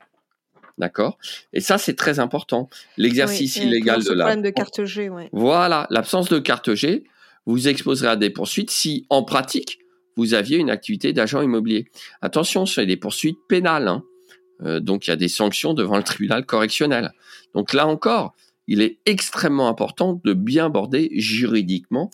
[0.76, 1.16] D'accord?
[1.54, 2.68] Et ça, c'est très important.
[2.98, 4.26] L'exercice illégal de la.
[4.26, 7.04] problème de carte G, Voilà, l'absence de carte G
[7.46, 9.78] vous exposerait à des poursuites si, en pratique,
[10.18, 11.88] vous aviez une activité d'agent immobilier.
[12.20, 13.88] Attention, c'est des poursuites pénales.
[13.88, 14.04] Hein.
[14.64, 17.14] Euh, donc, il y a des sanctions devant le tribunal correctionnel.
[17.54, 18.34] Donc là encore,
[18.72, 22.10] il est extrêmement important de bien border juridiquement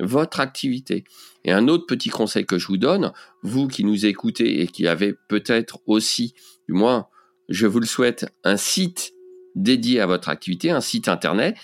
[0.00, 1.04] votre activité.
[1.44, 3.12] Et un autre petit conseil que je vous donne,
[3.44, 6.34] vous qui nous écoutez et qui avez peut-être aussi,
[6.68, 7.06] du moins
[7.48, 9.12] je vous le souhaite, un site
[9.54, 11.54] dédié à votre activité, un site internet.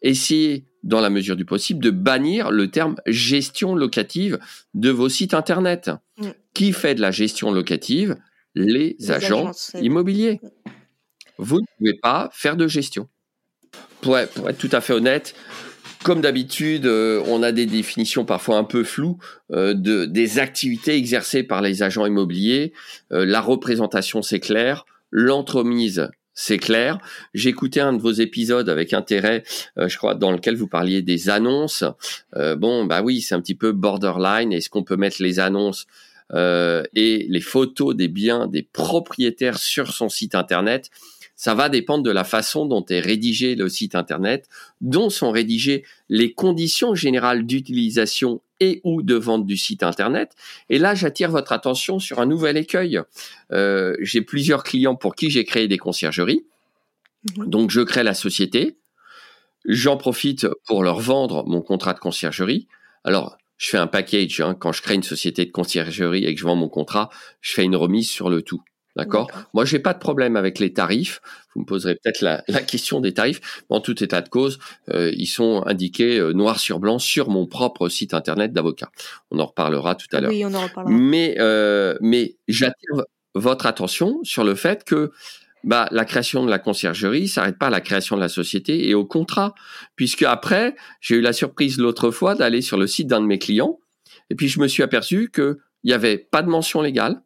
[0.00, 4.38] Essayez, dans la mesure du possible, de bannir le terme gestion locative
[4.74, 5.90] de vos sites internet.
[6.18, 6.28] Mm.
[6.54, 8.16] Qui fait de la gestion locative?
[8.54, 10.40] Les, agents immobiliers.
[11.36, 13.08] Vous ne pouvez pas faire de gestion.
[14.00, 15.34] Pour être, tout à fait honnête,
[16.02, 19.18] comme d'habitude, euh, on a des définitions parfois un peu floues
[19.52, 22.72] euh, de, des activités exercées par les agents immobiliers.
[23.12, 26.08] Euh, la représentation, c'est clair l'entremise
[26.40, 26.98] c'est clair.
[27.34, 29.42] J'ai écouté un de vos épisodes avec intérêt,
[29.76, 31.82] je crois, dans lequel vous parliez des annonces.
[32.36, 34.52] Bon, bah oui, c'est un petit peu borderline.
[34.52, 35.88] Est-ce qu'on peut mettre les annonces
[36.32, 40.90] et les photos des biens des propriétaires sur son site internet?
[41.38, 44.48] Ça va dépendre de la façon dont est rédigé le site internet,
[44.80, 50.32] dont sont rédigées les conditions générales d'utilisation et ou de vente du site internet.
[50.68, 53.00] Et là, j'attire votre attention sur un nouvel écueil.
[53.52, 56.44] Euh, j'ai plusieurs clients pour qui j'ai créé des conciergeries.
[57.36, 57.46] Mhm.
[57.46, 58.76] Donc, je crée la société.
[59.64, 62.66] J'en profite pour leur vendre mon contrat de conciergerie.
[63.04, 64.40] Alors, je fais un package.
[64.40, 64.56] Hein.
[64.58, 67.62] Quand je crée une société de conciergerie et que je vends mon contrat, je fais
[67.62, 68.64] une remise sur le tout.
[68.96, 71.20] D'accord Moi, j'ai pas de problème avec les tarifs.
[71.54, 73.62] Vous me poserez peut-être la, question des tarifs.
[73.68, 74.58] en tout état de cause,
[74.90, 78.90] euh, ils sont indiqués euh, noir sur blanc sur mon propre site internet d'avocat.
[79.30, 80.30] On en reparlera tout à l'heure.
[80.30, 80.94] Oui, on en reparlera.
[80.94, 85.12] Mais, euh, mais j'attire votre attention sur le fait que
[85.64, 88.94] bah, la création de la conciergerie s'arrête pas à la création de la société et
[88.94, 89.54] au contrat,
[89.96, 93.38] puisque après, j'ai eu la surprise l'autre fois d'aller sur le site d'un de mes
[93.38, 93.78] clients
[94.30, 97.22] et puis je me suis aperçu que il y avait pas de mention légale,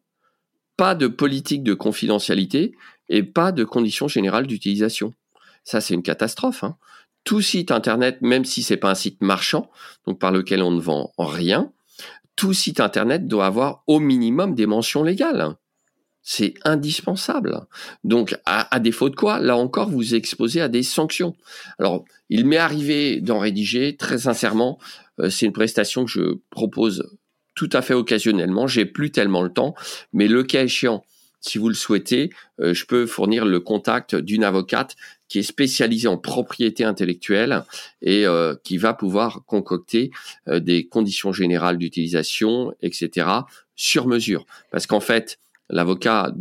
[0.77, 2.75] pas de politique de confidentialité
[3.09, 5.13] et pas de conditions générales d'utilisation.
[5.63, 6.63] Ça, c'est une catastrophe.
[6.63, 6.77] Hein.
[7.23, 9.69] Tout site internet, même si c'est pas un site marchand,
[10.05, 11.71] donc par lequel on ne vend rien,
[12.35, 15.55] tout site internet doit avoir au minimum des mentions légales.
[16.21, 17.65] C'est indispensable.
[18.05, 21.35] Donc, à, défaut de quoi, là encore, vous exposez à des sanctions.
[21.79, 24.79] Alors, il m'est arrivé d'en rédiger, très sincèrement,
[25.19, 27.17] euh, c'est une prestation que je propose
[27.55, 28.67] tout à fait occasionnellement.
[28.67, 29.75] J'ai plus tellement le temps,
[30.11, 31.03] mais le cas échéant,
[31.45, 32.29] si vous le souhaitez,
[32.61, 34.95] euh, je peux fournir le contact d'une avocate
[35.27, 37.63] qui est spécialisée en propriété intellectuelle
[38.01, 40.11] et euh, qui va pouvoir concocter
[40.47, 43.27] euh, des conditions générales d'utilisation, etc.,
[43.75, 44.45] sur mesure.
[44.71, 45.37] Parce qu'en fait,
[45.69, 46.31] l'avocat,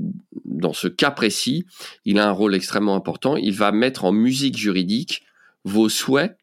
[0.45, 1.67] dans ce cas précis,
[2.05, 3.37] il a un rôle extrêmement important.
[3.37, 5.25] Il va mettre en musique juridique
[5.65, 6.37] vos souhaits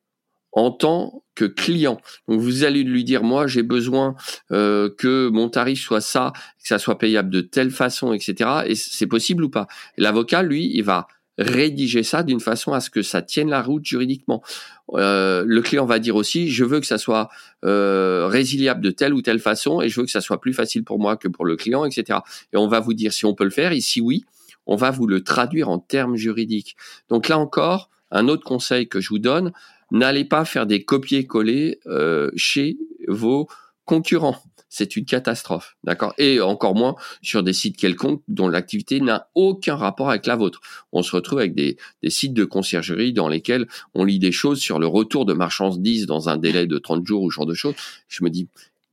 [0.52, 2.00] en tant client.
[2.28, 4.16] Donc vous allez lui dire moi j'ai besoin
[4.52, 8.62] euh, que mon tarif soit ça, que ça soit payable de telle façon, etc.
[8.66, 9.68] Et c'est possible ou pas?
[9.98, 11.08] L'avocat lui il va
[11.40, 14.44] rédiger ça d'une façon à ce que ça tienne la route juridiquement.
[14.94, 17.30] Euh, le client va dire aussi je veux que ça soit
[17.64, 20.84] euh, résiliable de telle ou telle façon et je veux que ça soit plus facile
[20.84, 22.20] pour moi que pour le client, etc.
[22.54, 24.26] Et on va vous dire si on peut le faire et si oui,
[24.66, 26.76] on va vous le traduire en termes juridiques.
[27.10, 29.52] Donc là encore, un autre conseil que je vous donne,
[29.92, 33.48] n'allez pas faire des copier-coller euh, chez vos
[33.86, 34.38] concurrents.
[34.72, 36.14] C'est une catastrophe, d'accord?
[36.20, 40.62] Et encore moins sur des sites quelconques dont l'activité n'a aucun rapport avec la vôtre.
[40.92, 44.60] On se retrouve avec des, des sites de conciergerie dans lesquels on lit des choses
[44.60, 47.74] sur le retour de marchandises dans un délai de 30 jours ou genre de choses.
[48.08, 48.48] Je me dis,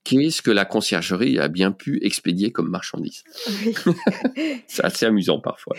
[0.07, 3.25] qu'est-ce que la conciergerie a bien pu expédier comme marchandise.
[4.69, 5.77] c'est assez amusant parfois.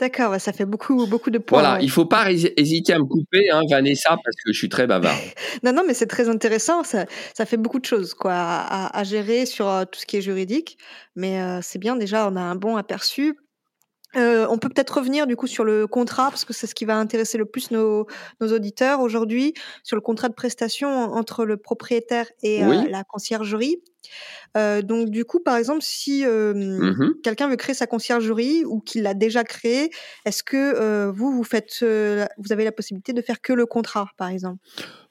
[0.00, 1.60] D'accord, ça fait beaucoup, beaucoup de points.
[1.60, 4.68] Voilà, il ne faut pas hésiter à me couper, hein, Vanessa, parce que je suis
[4.68, 5.16] très bavard.
[5.62, 6.82] non, non, mais c'est très intéressant.
[6.82, 10.22] Ça, ça, fait beaucoup de choses quoi, à, gérer sur euh, tout ce qui est
[10.22, 10.76] juridique.
[11.14, 13.36] Mais euh, c'est bien, déjà, on a un bon aperçu
[14.16, 16.84] euh, on peut peut-être revenir du coup sur le contrat parce que c'est ce qui
[16.84, 18.06] va intéresser le plus nos,
[18.40, 23.76] auditeurs aujourd'hui sur le contrat de prestation entre le propriétaire et euh, la conciergerie.
[24.56, 29.02] Euh, donc du coup, par exemple, si mmh quelqu'un veut créer sa conciergerie ou qu'il
[29.02, 29.90] l'a déjà créé,
[30.24, 34.28] est-ce que vous vous faites, vous avez la possibilité de faire que le contrat, par
[34.28, 34.58] exemple?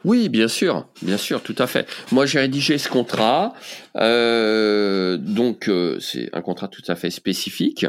[0.05, 1.87] Oui, bien sûr, bien sûr, tout à fait.
[2.11, 3.53] Moi, j'ai rédigé ce contrat,
[3.95, 7.85] donc c'est un contrat tout à fait spécifique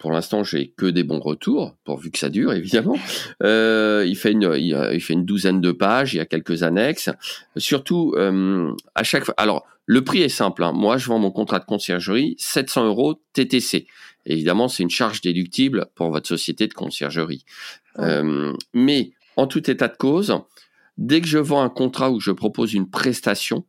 [0.00, 2.96] pour l'instant, j'ai que des bons retours, pourvu que ça dure, évidemment.
[3.42, 6.14] Euh, il fait une, il, fait une douzaine de pages.
[6.14, 7.10] Il y a quelques annexes.
[7.56, 9.34] Surtout, euh, à chaque fois.
[9.36, 10.64] Alors, le prix est simple.
[10.64, 10.72] Hein.
[10.72, 13.86] Moi, je vends mon contrat de conciergerie 700 euros TTC.
[14.24, 17.44] Évidemment, c'est une charge déductible pour votre société de conciergerie.
[17.98, 20.34] Euh, mais en tout état de cause,
[20.96, 23.66] dès que je vends un contrat où je propose une prestation,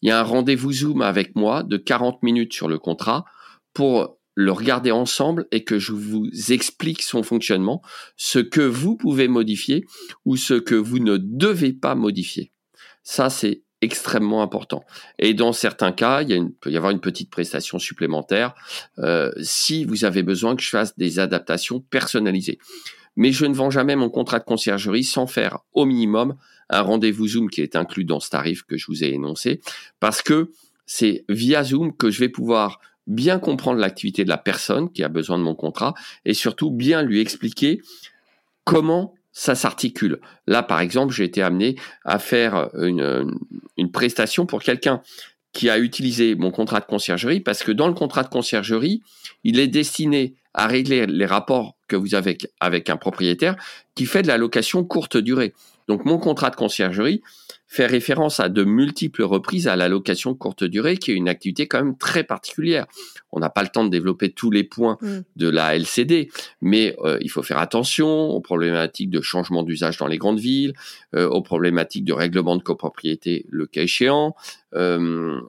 [0.00, 3.26] il y a un rendez-vous Zoom avec moi de 40 minutes sur le contrat
[3.74, 7.82] pour le regarder ensemble et que je vous explique son fonctionnement,
[8.16, 9.84] ce que vous pouvez modifier
[10.26, 12.52] ou ce que vous ne devez pas modifier.
[13.02, 14.84] Ça, c'est extrêmement important.
[15.18, 18.54] Et dans certains cas, il, peut y avoir une petite prestation supplémentaire
[18.98, 22.58] euh, si vous avez besoin que je fasse des adaptations personnalisées.
[23.16, 26.36] Mais je ne vends jamais mon contrat de conciergerie sans faire au minimum
[26.68, 29.60] un rendez-vous Zoom qui est inclus dans ce tarif que je vous ai énoncé,
[30.00, 30.50] parce que
[30.84, 35.08] c'est via Zoom que je vais pouvoir bien comprendre l'activité de la personne qui a
[35.08, 37.80] besoin de mon contrat et surtout bien lui expliquer
[38.64, 40.20] comment ça s'articule.
[40.46, 43.36] Là, par exemple, j'ai été amené à faire une,
[43.92, 45.02] prestation pour quelqu'un
[45.52, 49.02] qui a utilisé mon contrat de conciergerie parce que dans le contrat de conciergerie,
[49.44, 53.56] il est destiné à régler les rapports que vous avez avec un propriétaire
[53.94, 55.52] qui fait de la location courte durée.
[55.86, 57.22] Donc mon contrat de conciergerie,
[57.68, 61.66] fait référence à de multiples reprises à la location courte durée, qui est une activité
[61.66, 62.86] quand même très particulière.
[63.32, 65.18] On n'a pas le temps de développer tous les points mm.
[65.34, 70.06] de la LCD, mais euh, il faut faire attention aux problématiques de changement d'usage dans
[70.06, 70.74] les grandes villes,
[71.14, 74.36] euh, aux problématiques de règlement de copropriété, le cas échéant.
[74.74, 75.40] Euh,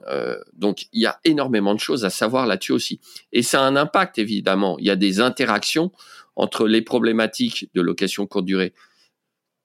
[0.54, 3.00] donc il y a énormément de choses à savoir là-dessus aussi.
[3.32, 4.76] Et ça a un impact évidemment.
[4.78, 5.92] Il y a des interactions
[6.34, 8.72] entre les problématiques de location courte durée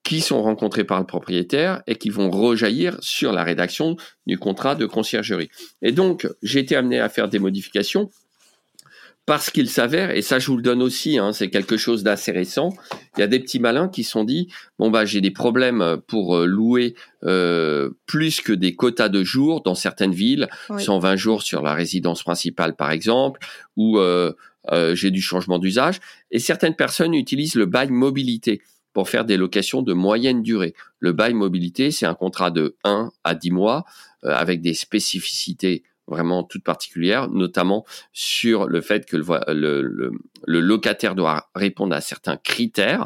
[0.03, 3.95] qui sont rencontrés par le propriétaire et qui vont rejaillir sur la rédaction
[4.27, 5.49] du contrat de conciergerie.
[5.81, 8.09] Et donc, j'ai été amené à faire des modifications
[9.25, 12.33] parce qu'il s'avère, et ça je vous le donne aussi, hein, c'est quelque chose d'assez
[12.33, 12.73] récent,
[13.15, 15.97] il y a des petits malins qui se sont dit, bon bah j'ai des problèmes
[16.07, 21.41] pour euh, louer euh, plus que des quotas de jours dans certaines villes, 120 jours
[21.41, 23.39] sur la résidence principale par exemple,
[23.77, 24.33] ou euh,
[24.93, 28.61] j'ai du changement d'usage, et certaines personnes utilisent le bail mobilité
[28.93, 30.73] pour faire des locations de moyenne durée.
[30.99, 33.85] Le bail mobilité, c'est un contrat de 1 à 10 mois
[34.23, 41.15] euh, avec des spécificités vraiment toutes particulières, notamment sur le fait que le, le, locataire
[41.15, 43.05] doit répondre à certains critères.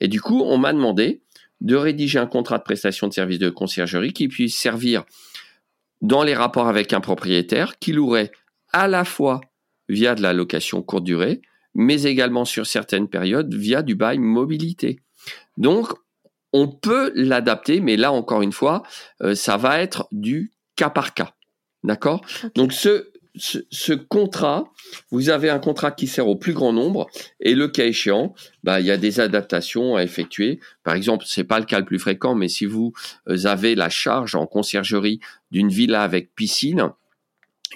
[0.00, 1.20] Et du coup, on m'a demandé
[1.60, 5.04] de rédiger un contrat de prestation de service de conciergerie qui puisse servir
[6.00, 8.30] dans les rapports avec un propriétaire, qui louerait
[8.72, 9.40] à la fois
[9.88, 11.42] via de la location courte durée,
[11.74, 15.00] mais également sur certaines périodes via du bail mobilité.
[15.56, 15.88] Donc,
[16.52, 18.82] on peut l'adapter, mais là, encore une fois,
[19.22, 21.34] euh, ça va être du cas par cas.
[21.84, 22.24] D'accord?
[22.54, 24.72] Donc, ce, ce, contrat,
[25.10, 27.06] vous avez un contrat qui sert au plus grand nombre,
[27.40, 30.60] et le cas échéant, bah, il y a des adaptations à effectuer.
[30.82, 32.92] Par exemple, c'est pas le cas le plus fréquent, mais si vous
[33.28, 36.90] euh, avez la charge en conciergerie d'une villa avec piscine,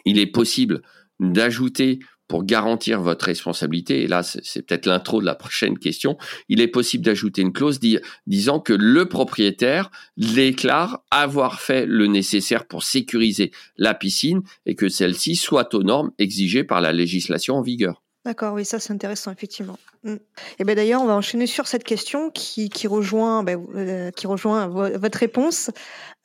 [0.05, 0.83] il est possible
[1.21, 2.01] d'ajouter
[2.33, 6.17] pour garantir votre responsabilité, et là c'est peut-être l'intro de la prochaine question,
[6.49, 7.79] il est possible d'ajouter une clause
[8.27, 14.89] disant que le propriétaire déclare avoir fait le nécessaire pour sécuriser la piscine et que
[14.89, 18.03] celle-ci soit aux normes exigées par la législation en vigueur.
[18.25, 19.79] D'accord, oui, ça c'est intéressant, effectivement.
[20.05, 20.17] Mm.
[20.59, 24.27] Et ben d'ailleurs, on va enchaîner sur cette question qui, qui rejoint, ben, euh, qui
[24.27, 25.71] rejoint votre réponse.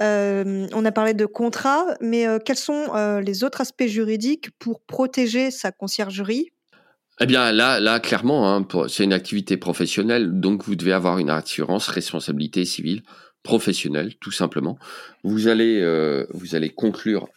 [0.01, 4.81] Euh, on a parlé de contrat, mais euh, quels sont les autres aspects juridiques pour
[4.81, 6.51] protéger sa conciergerie?
[7.19, 11.31] Eh bien, là, là, clairement, hein, c'est une activité professionnelle, donc vous devez avoir une
[11.31, 13.01] assurance responsabilité civile
[13.41, 14.77] professionnelle, tout simplement.
[15.23, 15.81] Vous allez,
[16.31, 17.27] vous allez conclure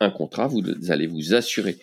[0.00, 1.76] un contrat, vous allez vous assurer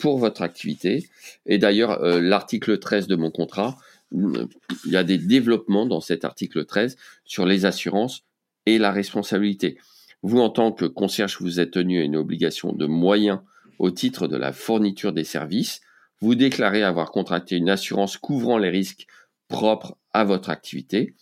[0.00, 1.08] pour votre activité.
[1.46, 3.76] Et d'ailleurs, euh, l'article 13 de mon contrat,
[4.12, 4.48] il
[4.86, 8.24] y a des développements dans cet article 13 sur les assurances
[8.66, 9.78] et la responsabilité.
[10.22, 13.38] Vous, en tant que concierge, vous êtes tenu à une obligation de moyens
[13.78, 15.80] au titre de la fourniture des services.
[16.20, 19.06] Vous déclarez avoir contracté une assurance couvrant les risques
[19.48, 21.14] propres à votre activité.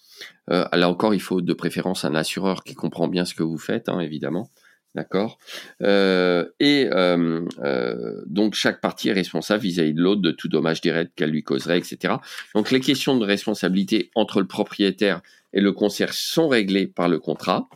[0.51, 3.59] Euh, là encore, il faut de préférence un assureur qui comprend bien ce que vous
[3.59, 4.51] faites, hein, évidemment.
[4.95, 5.39] D'accord
[5.83, 10.81] euh, Et euh, euh, donc, chaque partie est responsable vis-à-vis de l'autre de tout dommage
[10.81, 12.15] direct qu'elle lui causerait, etc.
[12.55, 15.21] Donc, les questions de responsabilité entre le propriétaire
[15.53, 17.69] et le concierge sont réglées par le contrat.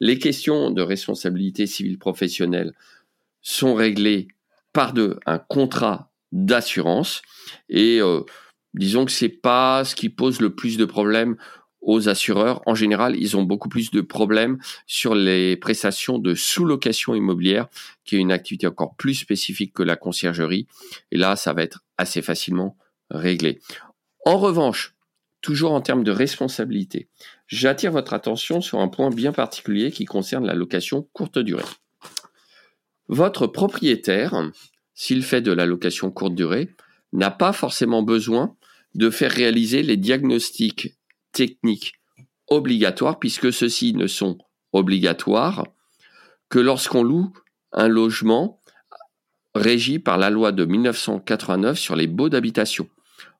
[0.00, 2.72] Les questions de responsabilité civile professionnelle
[3.40, 4.28] sont réglées
[4.72, 7.22] par de, un contrat d'assurance.
[7.68, 8.00] Et
[8.74, 11.36] disons que c'est pas ce qui pose le plus de problèmes
[11.82, 12.62] aux assureurs.
[12.66, 17.68] En général, ils ont beaucoup plus de problèmes sur les prestations de sous-location immobilière,
[18.04, 20.66] qui est une activité encore plus spécifique que la conciergerie.
[21.10, 22.76] Et là, ça va être assez facilement
[23.10, 23.60] réglé.
[24.24, 24.94] En revanche,
[25.40, 27.08] toujours en termes de responsabilité,
[27.48, 31.64] j'attire votre attention sur un point bien particulier qui concerne la location courte durée.
[33.08, 34.50] Votre propriétaire,
[34.94, 36.70] s'il fait de la location courte durée,
[37.12, 38.56] n'a pas forcément besoin
[38.94, 40.94] de faire réaliser les diagnostics
[41.32, 41.94] techniques
[42.48, 44.38] obligatoires, puisque ceux-ci ne sont
[44.72, 45.66] obligatoires
[46.48, 47.32] que lorsqu'on loue
[47.72, 48.62] un logement
[49.54, 52.88] régi par la loi de 1989 sur les baux d'habitation.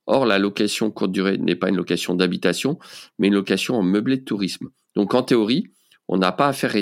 [0.07, 2.79] Or, la location courte durée n'est pas une location d'habitation,
[3.19, 4.69] mais une location en meublé de tourisme.
[4.97, 5.69] Donc, en théorie,
[6.09, 6.75] on n'a pas à faire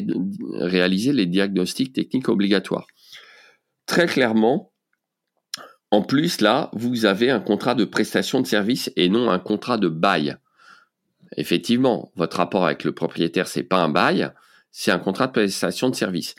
[0.54, 2.86] réaliser les diagnostics techniques obligatoires.
[3.86, 4.72] Très clairement,
[5.90, 9.76] en plus, là, vous avez un contrat de prestation de service et non un contrat
[9.76, 10.36] de bail
[11.36, 14.30] effectivement, votre rapport avec le propriétaire, c'est pas un bail,
[14.70, 16.34] c'est un contrat de prestation de service.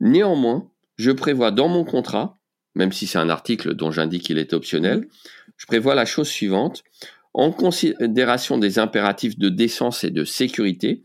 [0.00, 2.38] Néanmoins, je prévois dans mon contrat,
[2.74, 5.06] même si c'est un article dont j'indique qu'il est optionnel,
[5.56, 6.82] je prévois la chose suivante.
[7.34, 11.02] En considération des impératifs de décence et de sécurité,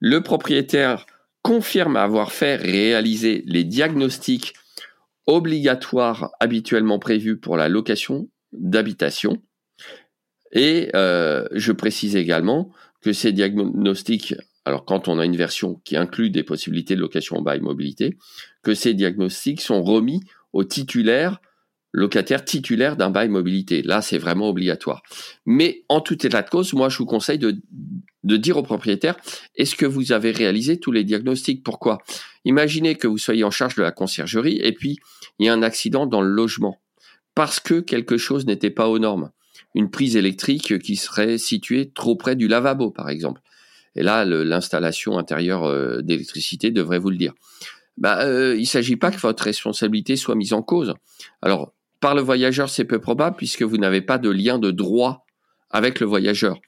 [0.00, 1.06] le propriétaire
[1.42, 4.54] confirme avoir fait réaliser les diagnostics
[5.26, 9.42] obligatoires habituellement prévus pour la location d'habitation
[10.52, 12.70] et euh, je précise également
[13.00, 14.34] que ces diagnostics,
[14.64, 18.16] alors quand on a une version qui inclut des possibilités de location en bail mobilité,
[18.62, 20.20] que ces diagnostics sont remis
[20.52, 21.40] au titulaire,
[21.92, 23.82] locataire titulaire d'un bail mobilité.
[23.82, 25.02] Là, c'est vraiment obligatoire.
[25.46, 27.56] Mais en tout état de cause, moi, je vous conseille de,
[28.24, 29.16] de dire au propriétaire,
[29.56, 31.62] est-ce que vous avez réalisé tous les diagnostics?
[31.62, 31.98] Pourquoi?
[32.44, 34.98] Imaginez que vous soyez en charge de la conciergerie et puis
[35.38, 36.80] il y a un accident dans le logement
[37.34, 39.30] parce que quelque chose n'était pas aux normes
[39.74, 43.40] une prise électrique qui serait située trop près du lavabo, par exemple.
[43.94, 47.32] Et là, l'installation intérieure euh, d'électricité devrait vous le dire.
[47.96, 50.94] Bah, euh, il ne s'agit pas que votre responsabilité soit mise en cause.
[51.42, 55.26] Alors, par le voyageur, c'est peu probable puisque vous n'avez pas de lien de droit
[55.70, 56.58] avec le voyageur.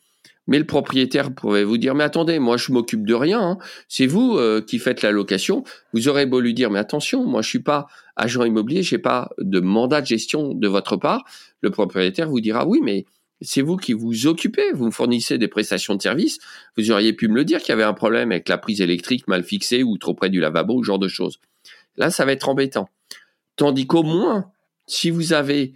[0.47, 3.59] Mais le propriétaire pourrait vous dire, mais attendez, moi je m'occupe de rien, hein.
[3.89, 5.63] c'est vous euh, qui faites la location.
[5.93, 7.87] Vous aurez beau lui dire, mais attention, moi je suis pas
[8.17, 11.25] agent immobilier, j'ai pas de mandat de gestion de votre part.
[11.61, 13.05] Le propriétaire vous dira, oui, mais
[13.41, 16.39] c'est vous qui vous occupez, vous me fournissez des prestations de service.
[16.77, 19.29] Vous auriez pu me le dire qu'il y avait un problème avec la prise électrique
[19.29, 21.39] mal fixée ou trop près du lavabo ou ce genre de choses.
[21.97, 22.89] Là, ça va être embêtant.
[23.57, 24.51] Tandis qu'au moins,
[24.87, 25.75] si vous avez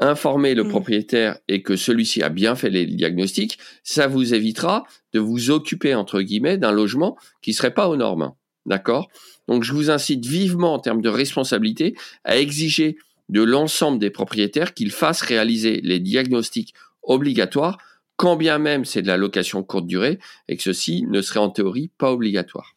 [0.00, 0.68] informer le mmh.
[0.68, 5.94] propriétaire et que celui-ci a bien fait les diagnostics, ça vous évitera de vous occuper,
[5.94, 8.32] entre guillemets, d'un logement qui serait pas aux normes.
[8.66, 9.08] D'accord?
[9.46, 12.96] Donc, je vous incite vivement, en termes de responsabilité, à exiger
[13.30, 17.78] de l'ensemble des propriétaires qu'ils fassent réaliser les diagnostics obligatoires,
[18.16, 20.18] quand bien même c'est de la location courte durée,
[20.48, 22.76] et que ceci ne serait en théorie pas obligatoire.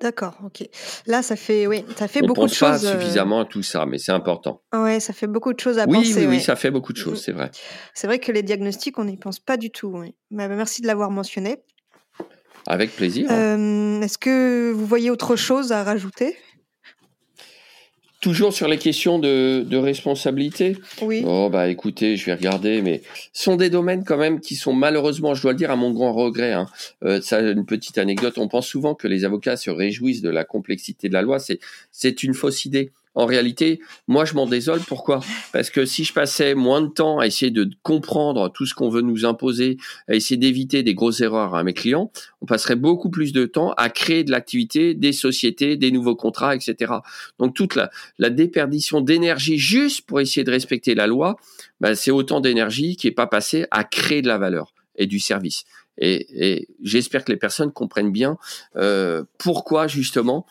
[0.00, 0.66] D'accord, OK.
[1.06, 3.44] Là, ça fait oui, ça fait On beaucoup de pense pas choses, euh suffisamment à
[3.44, 4.62] tout ça, mais c'est important.
[4.72, 6.40] Ouais, ça fait beaucoup de choses à Oui, penser, oui, oui, ouais.
[6.40, 7.50] ça fait beaucoup de Mmh choses, c'est vrai.
[7.92, 10.14] C'est vrai que les diagnostics, on n'y pense pas du tout, oui.
[10.30, 11.58] Bah, bah, merci de l'avoir mentionné.
[12.66, 13.30] Avec plaisir.
[13.30, 13.54] hein.
[13.56, 16.34] Hem, est-ce que vous voyez autre chose à rajouter?
[18.20, 20.76] Toujours sur les questions de, de responsabilité.
[21.00, 21.22] Oui.
[21.26, 23.00] Oh bah écoutez, je vais regarder, mais
[23.32, 25.90] ce sont des domaines quand même qui sont malheureusement, je dois le dire, à mon
[25.90, 26.52] grand regret.
[26.52, 26.66] Hein.
[27.02, 28.36] Euh, ça, une petite anecdote.
[28.36, 31.38] On pense souvent que les avocats se réjouissent de la complexité de la loi.
[31.38, 31.60] C'est
[31.92, 32.92] c'est une fausse idée.
[33.14, 34.80] En réalité, moi je m'en désole.
[34.86, 35.20] Pourquoi?
[35.52, 38.88] Parce que si je passais moins de temps à essayer de comprendre tout ce qu'on
[38.88, 43.10] veut nous imposer, à essayer d'éviter des grosses erreurs à mes clients, on passerait beaucoup
[43.10, 46.92] plus de temps à créer de l'activité, des sociétés, des nouveaux contrats, etc.
[47.40, 51.36] Donc toute la, la déperdition d'énergie juste pour essayer de respecter la loi,
[51.80, 55.18] ben, c'est autant d'énergie qui est pas passée à créer de la valeur et du
[55.18, 55.64] service.
[55.98, 58.38] Et, et j'espère que les personnes comprennent bien
[58.76, 60.46] euh, pourquoi justement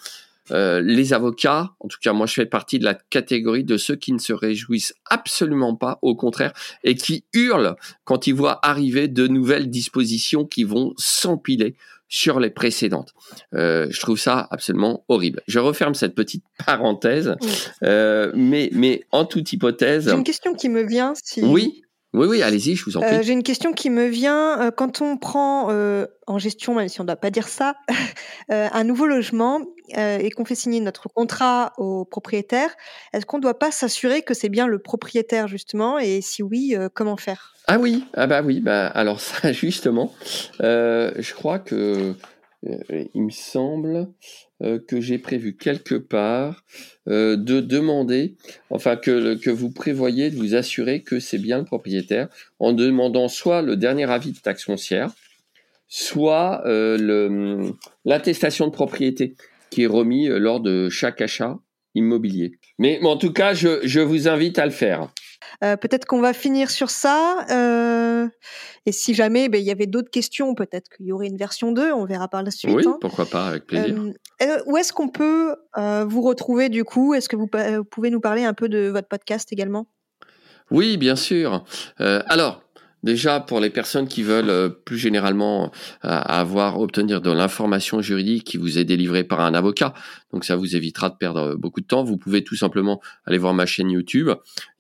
[0.51, 3.95] euh, les avocats, en tout cas moi je fais partie de la catégorie de ceux
[3.95, 9.07] qui ne se réjouissent absolument pas, au contraire, et qui hurlent quand ils voient arriver
[9.07, 11.75] de nouvelles dispositions qui vont s'empiler
[12.09, 13.13] sur les précédentes.
[13.53, 15.41] Euh, je trouve ça absolument horrible.
[15.47, 17.35] Je referme cette petite parenthèse,
[17.83, 20.09] euh, mais, mais en toute hypothèse...
[20.09, 21.13] J'ai une question qui me vient.
[21.23, 21.43] Si...
[21.43, 21.83] Oui
[22.14, 23.18] oui, oui, allez-y, je vous en prie.
[23.18, 24.60] Euh, j'ai une question qui me vient.
[24.60, 27.76] Euh, quand on prend euh, en gestion, même si on ne doit pas dire ça,
[28.49, 29.62] un nouveau logement
[29.95, 32.70] et qu'on fait signer notre contrat au propriétaire,
[33.14, 35.97] est-ce qu'on ne doit pas s'assurer que c'est bien le propriétaire, justement?
[35.97, 37.53] Et si oui, comment faire?
[37.68, 40.14] Ah oui, ah bah oui, bah, alors ça, justement,
[40.60, 42.16] je crois que,
[42.64, 44.07] il me semble,
[44.62, 46.66] euh, que j'ai prévu quelque part
[47.07, 48.36] euh, de demander,
[48.70, 52.28] enfin que, que vous prévoyez de vous assurer que c'est bien le propriétaire
[52.60, 55.12] en demandant soit le dernier avis de taxe foncière,
[55.88, 57.72] soit euh,
[58.03, 59.36] l'attestation de propriété
[59.70, 61.57] qui est remis lors de chaque achat
[61.95, 62.51] immobilier.
[62.78, 65.10] Mais en tout cas, je, je vous invite à le faire.
[65.63, 67.45] Euh, peut-être qu'on va finir sur ça.
[67.49, 68.27] Euh,
[68.85, 71.71] et si jamais ben, il y avait d'autres questions, peut-être qu'il y aurait une version
[71.71, 72.73] 2, on verra par la suite.
[72.73, 72.97] Oui, hein.
[73.01, 73.95] pourquoi pas, avec plaisir.
[74.41, 77.13] Euh, où est-ce qu'on peut vous retrouver du coup?
[77.13, 79.87] Est-ce que vous, pouvez nous parler un peu de votre podcast également?
[80.71, 81.63] Oui, bien sûr.
[81.97, 82.61] alors,
[83.01, 85.71] Déjà, pour les personnes qui veulent euh, plus généralement
[86.03, 89.93] euh, avoir, obtenir de l'information juridique qui vous est délivrée par un avocat,
[90.33, 93.53] donc ça vous évitera de perdre beaucoup de temps, vous pouvez tout simplement aller voir
[93.53, 94.31] ma chaîne YouTube.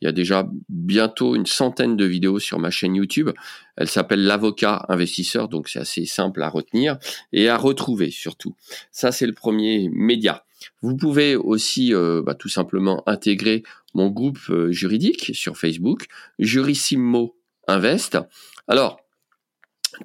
[0.01, 3.29] Il y a déjà bientôt une centaine de vidéos sur ma chaîne YouTube.
[3.77, 6.97] Elle s'appelle l'avocat investisseur, donc c'est assez simple à retenir
[7.31, 8.53] et à retrouver surtout.
[8.91, 10.43] Ça, c'est le premier média.
[10.81, 13.63] Vous pouvez aussi euh, bah, tout simplement intégrer
[13.93, 14.39] mon groupe
[14.69, 16.07] juridique sur Facebook,
[16.37, 17.38] Jurissimo
[17.69, 18.17] Invest.
[18.67, 18.99] Alors,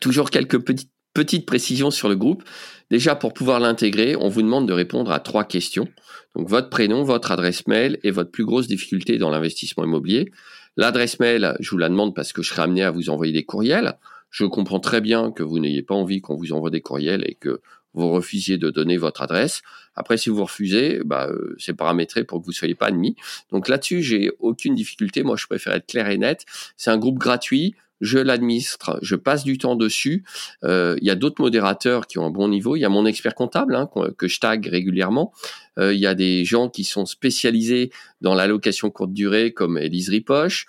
[0.01, 2.45] toujours quelques petites, précisions sur le groupe.
[2.91, 5.89] Déjà, pour pouvoir l'intégrer, on vous demande de répondre à trois questions.
[6.37, 10.31] Donc, votre prénom, votre adresse mail et votre plus grosse difficulté dans l'investissement immobilier.
[10.77, 13.45] L'adresse mail, je vous la demande parce que je serai amené à vous envoyer des
[13.45, 13.95] courriels.
[14.31, 17.35] Je comprends très bien que vous n'ayez pas envie qu'on vous envoie des courriels et
[17.35, 17.61] que
[17.95, 19.63] vous refusiez de donner votre adresse.
[19.97, 23.17] Après, si vous refusez, bah, euh, c'est paramétré pour que vous soyez pas admis.
[23.51, 25.23] Donc là-dessus, j'ai aucune difficulté.
[25.23, 26.45] Moi, je préfère être clair et net.
[26.77, 27.75] C'est un groupe gratuit.
[28.01, 30.25] Je l'administre, je passe du temps dessus.
[30.65, 32.77] Euh, il y a d'autres modérateurs qui ont un bon niveau.
[32.77, 33.89] Il y a mon expert comptable hein,
[34.19, 35.33] que je tag régulièrement.
[35.79, 37.91] Euh, il y a des gens qui sont spécialisés
[38.21, 40.67] dans l'allocation courte durée, comme Elise Ripoche,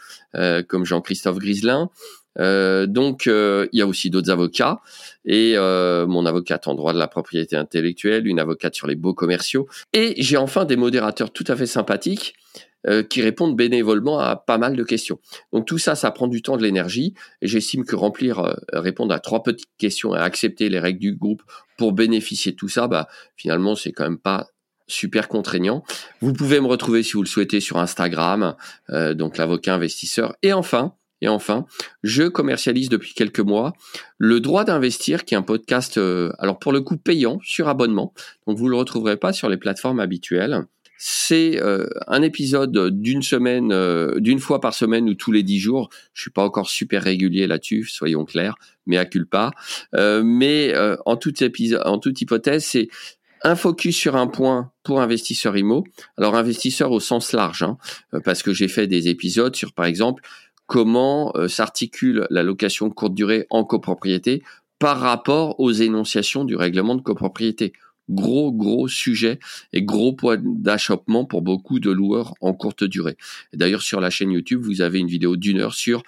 [0.68, 1.90] comme Jean-Christophe Griselin.
[2.40, 4.82] Euh, donc, euh, il y a aussi d'autres avocats
[5.26, 9.14] et euh, mon avocate en droit de la propriété intellectuelle, une avocate sur les beaux
[9.14, 9.68] commerciaux.
[9.94, 12.36] Et j'ai enfin des modérateurs tout à fait sympathiques
[13.10, 15.18] qui répondent bénévolement à pas mal de questions.
[15.52, 19.20] Donc tout ça, ça prend du temps, de l'énergie, et j'estime que remplir, répondre à
[19.20, 21.42] trois petites questions et accepter les règles du groupe
[21.80, 24.50] pour bénéficier de tout ça, bah finalement c'est quand même pas
[24.86, 25.84] super contraignant.
[26.22, 28.56] Vous pouvez me retrouver si vous le souhaitez sur Instagram,
[29.16, 30.36] donc l'avocat investisseur.
[30.44, 31.66] Et enfin, et enfin,
[32.04, 33.74] je commercialise depuis quelques mois
[34.18, 38.14] le droit d'investir, qui est un podcast, euh, alors pour le coup payant sur abonnement.
[38.48, 40.66] Donc vous le retrouverez pas sur les plateformes habituelles.
[40.98, 45.60] C'est euh, un épisode d'une semaine, euh, d'une fois par semaine ou tous les dix
[45.60, 45.90] jours.
[46.14, 48.56] Je suis pas encore super régulier là-dessus, soyons clairs,
[48.86, 49.52] mais à culpa.
[49.94, 50.74] mais
[51.06, 51.44] en toute
[51.84, 52.88] en toute hypothèse, c'est
[53.44, 55.84] un focus sur un point pour investisseurs IMO.
[56.18, 57.78] Alors investisseurs au sens large, hein,
[58.24, 60.24] parce que j'ai fait des épisodes sur, par exemple,
[60.68, 64.44] comment euh, s'articule la location courte durée en copropriété
[64.80, 67.74] par rapport aux énonciations du règlement de copropriété.
[68.08, 69.40] Gros, gros sujet
[69.74, 73.18] et gros point d'achoppement pour beaucoup de loueurs en courte durée.
[73.54, 76.04] D'ailleurs, sur la chaîne YouTube, vous avez une vidéo d'une heure sur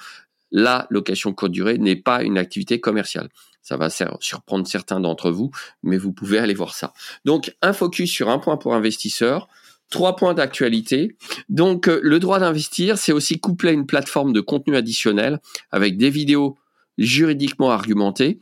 [0.52, 3.30] la location courte durée n'est pas une activité commerciale.
[3.62, 5.52] Ça va surprendre certains d'entre vous,
[5.84, 6.94] mais vous pouvez aller voir ça.
[7.26, 9.50] Donc, un focus sur un point pour investisseurs,
[9.90, 11.16] Trois points d'actualité.
[11.48, 15.40] Donc, euh, le droit d'investir, c'est aussi couplé à une plateforme de contenu additionnel
[15.72, 16.58] avec des vidéos
[16.98, 18.42] juridiquement argumentées,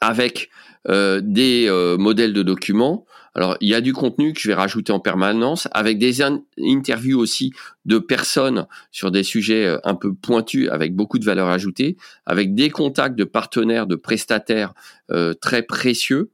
[0.00, 0.50] avec
[0.88, 3.06] euh, des euh, modèles de documents.
[3.34, 7.18] Alors, il y a du contenu que je vais rajouter en permanence, avec des interviews
[7.18, 7.52] aussi
[7.84, 12.70] de personnes sur des sujets un peu pointus, avec beaucoup de valeur ajoutée, avec des
[12.70, 14.72] contacts de partenaires, de prestataires
[15.42, 16.30] très précieux,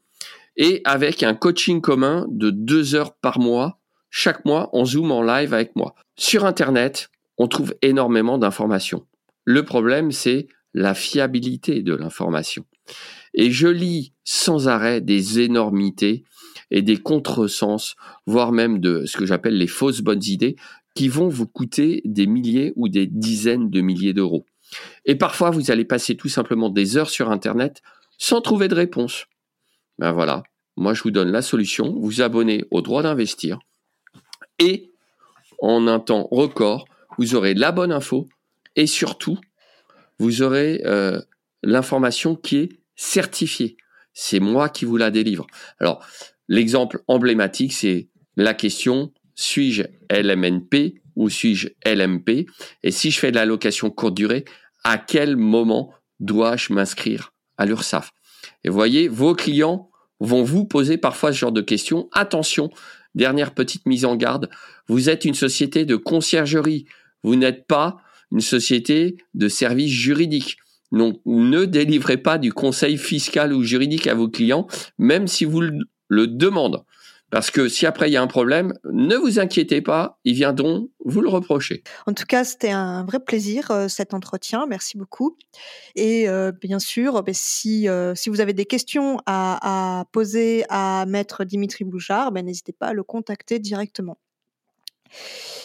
[0.56, 3.80] et avec un coaching commun de deux heures par mois
[4.14, 5.94] chaque mois, on zoom en live avec moi.
[6.16, 7.08] Sur Internet,
[7.38, 9.06] on trouve énormément d'informations.
[9.44, 12.66] Le problème, c'est la fiabilité de l'information.
[13.32, 16.24] Et je lis sans arrêt des énormités
[16.70, 17.96] et des contresens,
[18.26, 20.56] voire même de ce que j'appelle les fausses bonnes idées,
[20.94, 24.44] qui vont vous coûter des milliers ou des dizaines de milliers d'euros.
[25.06, 27.80] Et parfois, vous allez passer tout simplement des heures sur Internet
[28.18, 29.24] sans trouver de réponse.
[29.98, 30.42] Ben voilà,
[30.76, 33.58] moi je vous donne la solution, vous abonnez au droit d'investir
[34.58, 34.90] et
[35.60, 36.86] en un temps record,
[37.18, 38.28] vous aurez la bonne info
[38.76, 39.38] et surtout,
[40.18, 41.20] vous aurez euh,
[41.62, 43.76] l'information qui est certifiée.
[44.14, 45.46] C'est moi qui vous la délivre.
[45.78, 46.04] Alors,
[46.48, 52.46] l'exemple emblématique, c'est la question suis-je LMNP ou suis-je LMP
[52.82, 54.44] Et si je fais de la location courte durée,
[54.84, 58.10] à quel moment dois-je m'inscrire à l'URSSAF?
[58.64, 59.90] Et voyez, vos clients
[60.20, 62.08] vont vous poser parfois ce genre de questions.
[62.12, 62.70] Attention,
[63.14, 64.48] dernière petite mise en garde,
[64.88, 66.86] vous êtes une société de conciergerie,
[67.22, 67.98] vous n'êtes pas
[68.30, 70.56] une société de services juridiques.
[70.90, 74.66] Donc, ne délivrez pas du conseil fiscal ou juridique à vos clients,
[74.98, 75.62] même si vous
[76.08, 76.84] le demandent.
[77.32, 80.90] Parce que si après il y a un problème, ne vous inquiétez pas, ils viendront
[81.02, 81.82] vous le reprocher.
[82.06, 84.66] En tout cas, c'était un vrai plaisir euh, cet entretien.
[84.68, 85.38] Merci beaucoup.
[85.96, 91.06] Et euh, bien sûr, ben, si, euh, si vous avez des questions à, poser à
[91.08, 94.18] Maître Dimitri Bouchard, ben, n'hésitez pas à le contacter directement.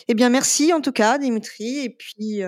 [0.08, 1.80] Eh bien, merci en tout cas, Dimitri.
[1.80, 2.44] Et puis.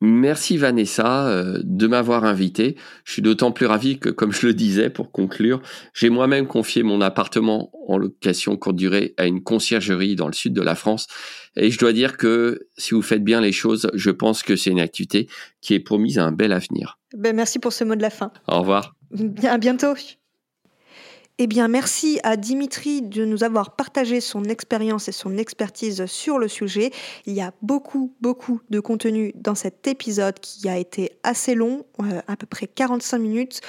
[0.00, 2.76] Merci Vanessa euh, de m'avoir invité.
[3.04, 5.60] Je suis d'autant plus ravi que, comme je le disais pour conclure,
[5.94, 10.52] j'ai moi-même confié mon appartement en location courte durée à une conciergerie dans le sud
[10.52, 11.06] de la France.
[11.56, 14.70] Et je dois dire que si vous faites bien les choses, je pense que c'est
[14.70, 15.28] une activité
[15.60, 16.98] qui est promise à un bel avenir.
[17.16, 18.32] Ben, merci pour ce mot de la fin.
[18.46, 18.94] Au revoir.
[19.44, 19.94] À bientôt.
[21.42, 26.38] Eh bien, merci à Dimitri de nous avoir partagé son expérience et son expertise sur
[26.38, 26.90] le sujet.
[27.24, 31.86] Il y a beaucoup, beaucoup de contenu dans cet épisode qui a été assez long,
[32.02, 33.62] euh, à peu près 45 minutes.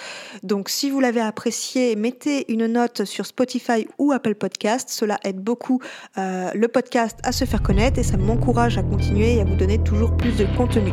[0.44, 4.90] Donc, si vous l'avez apprécié, mettez une note sur Spotify ou Apple Podcast.
[4.90, 5.80] Cela aide beaucoup
[6.18, 9.56] euh, le podcast à se faire connaître et ça m'encourage à continuer et à vous
[9.56, 10.92] donner toujours plus de contenu.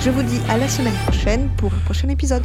[0.00, 2.44] Je vous dis à la semaine prochaine pour un prochain épisode.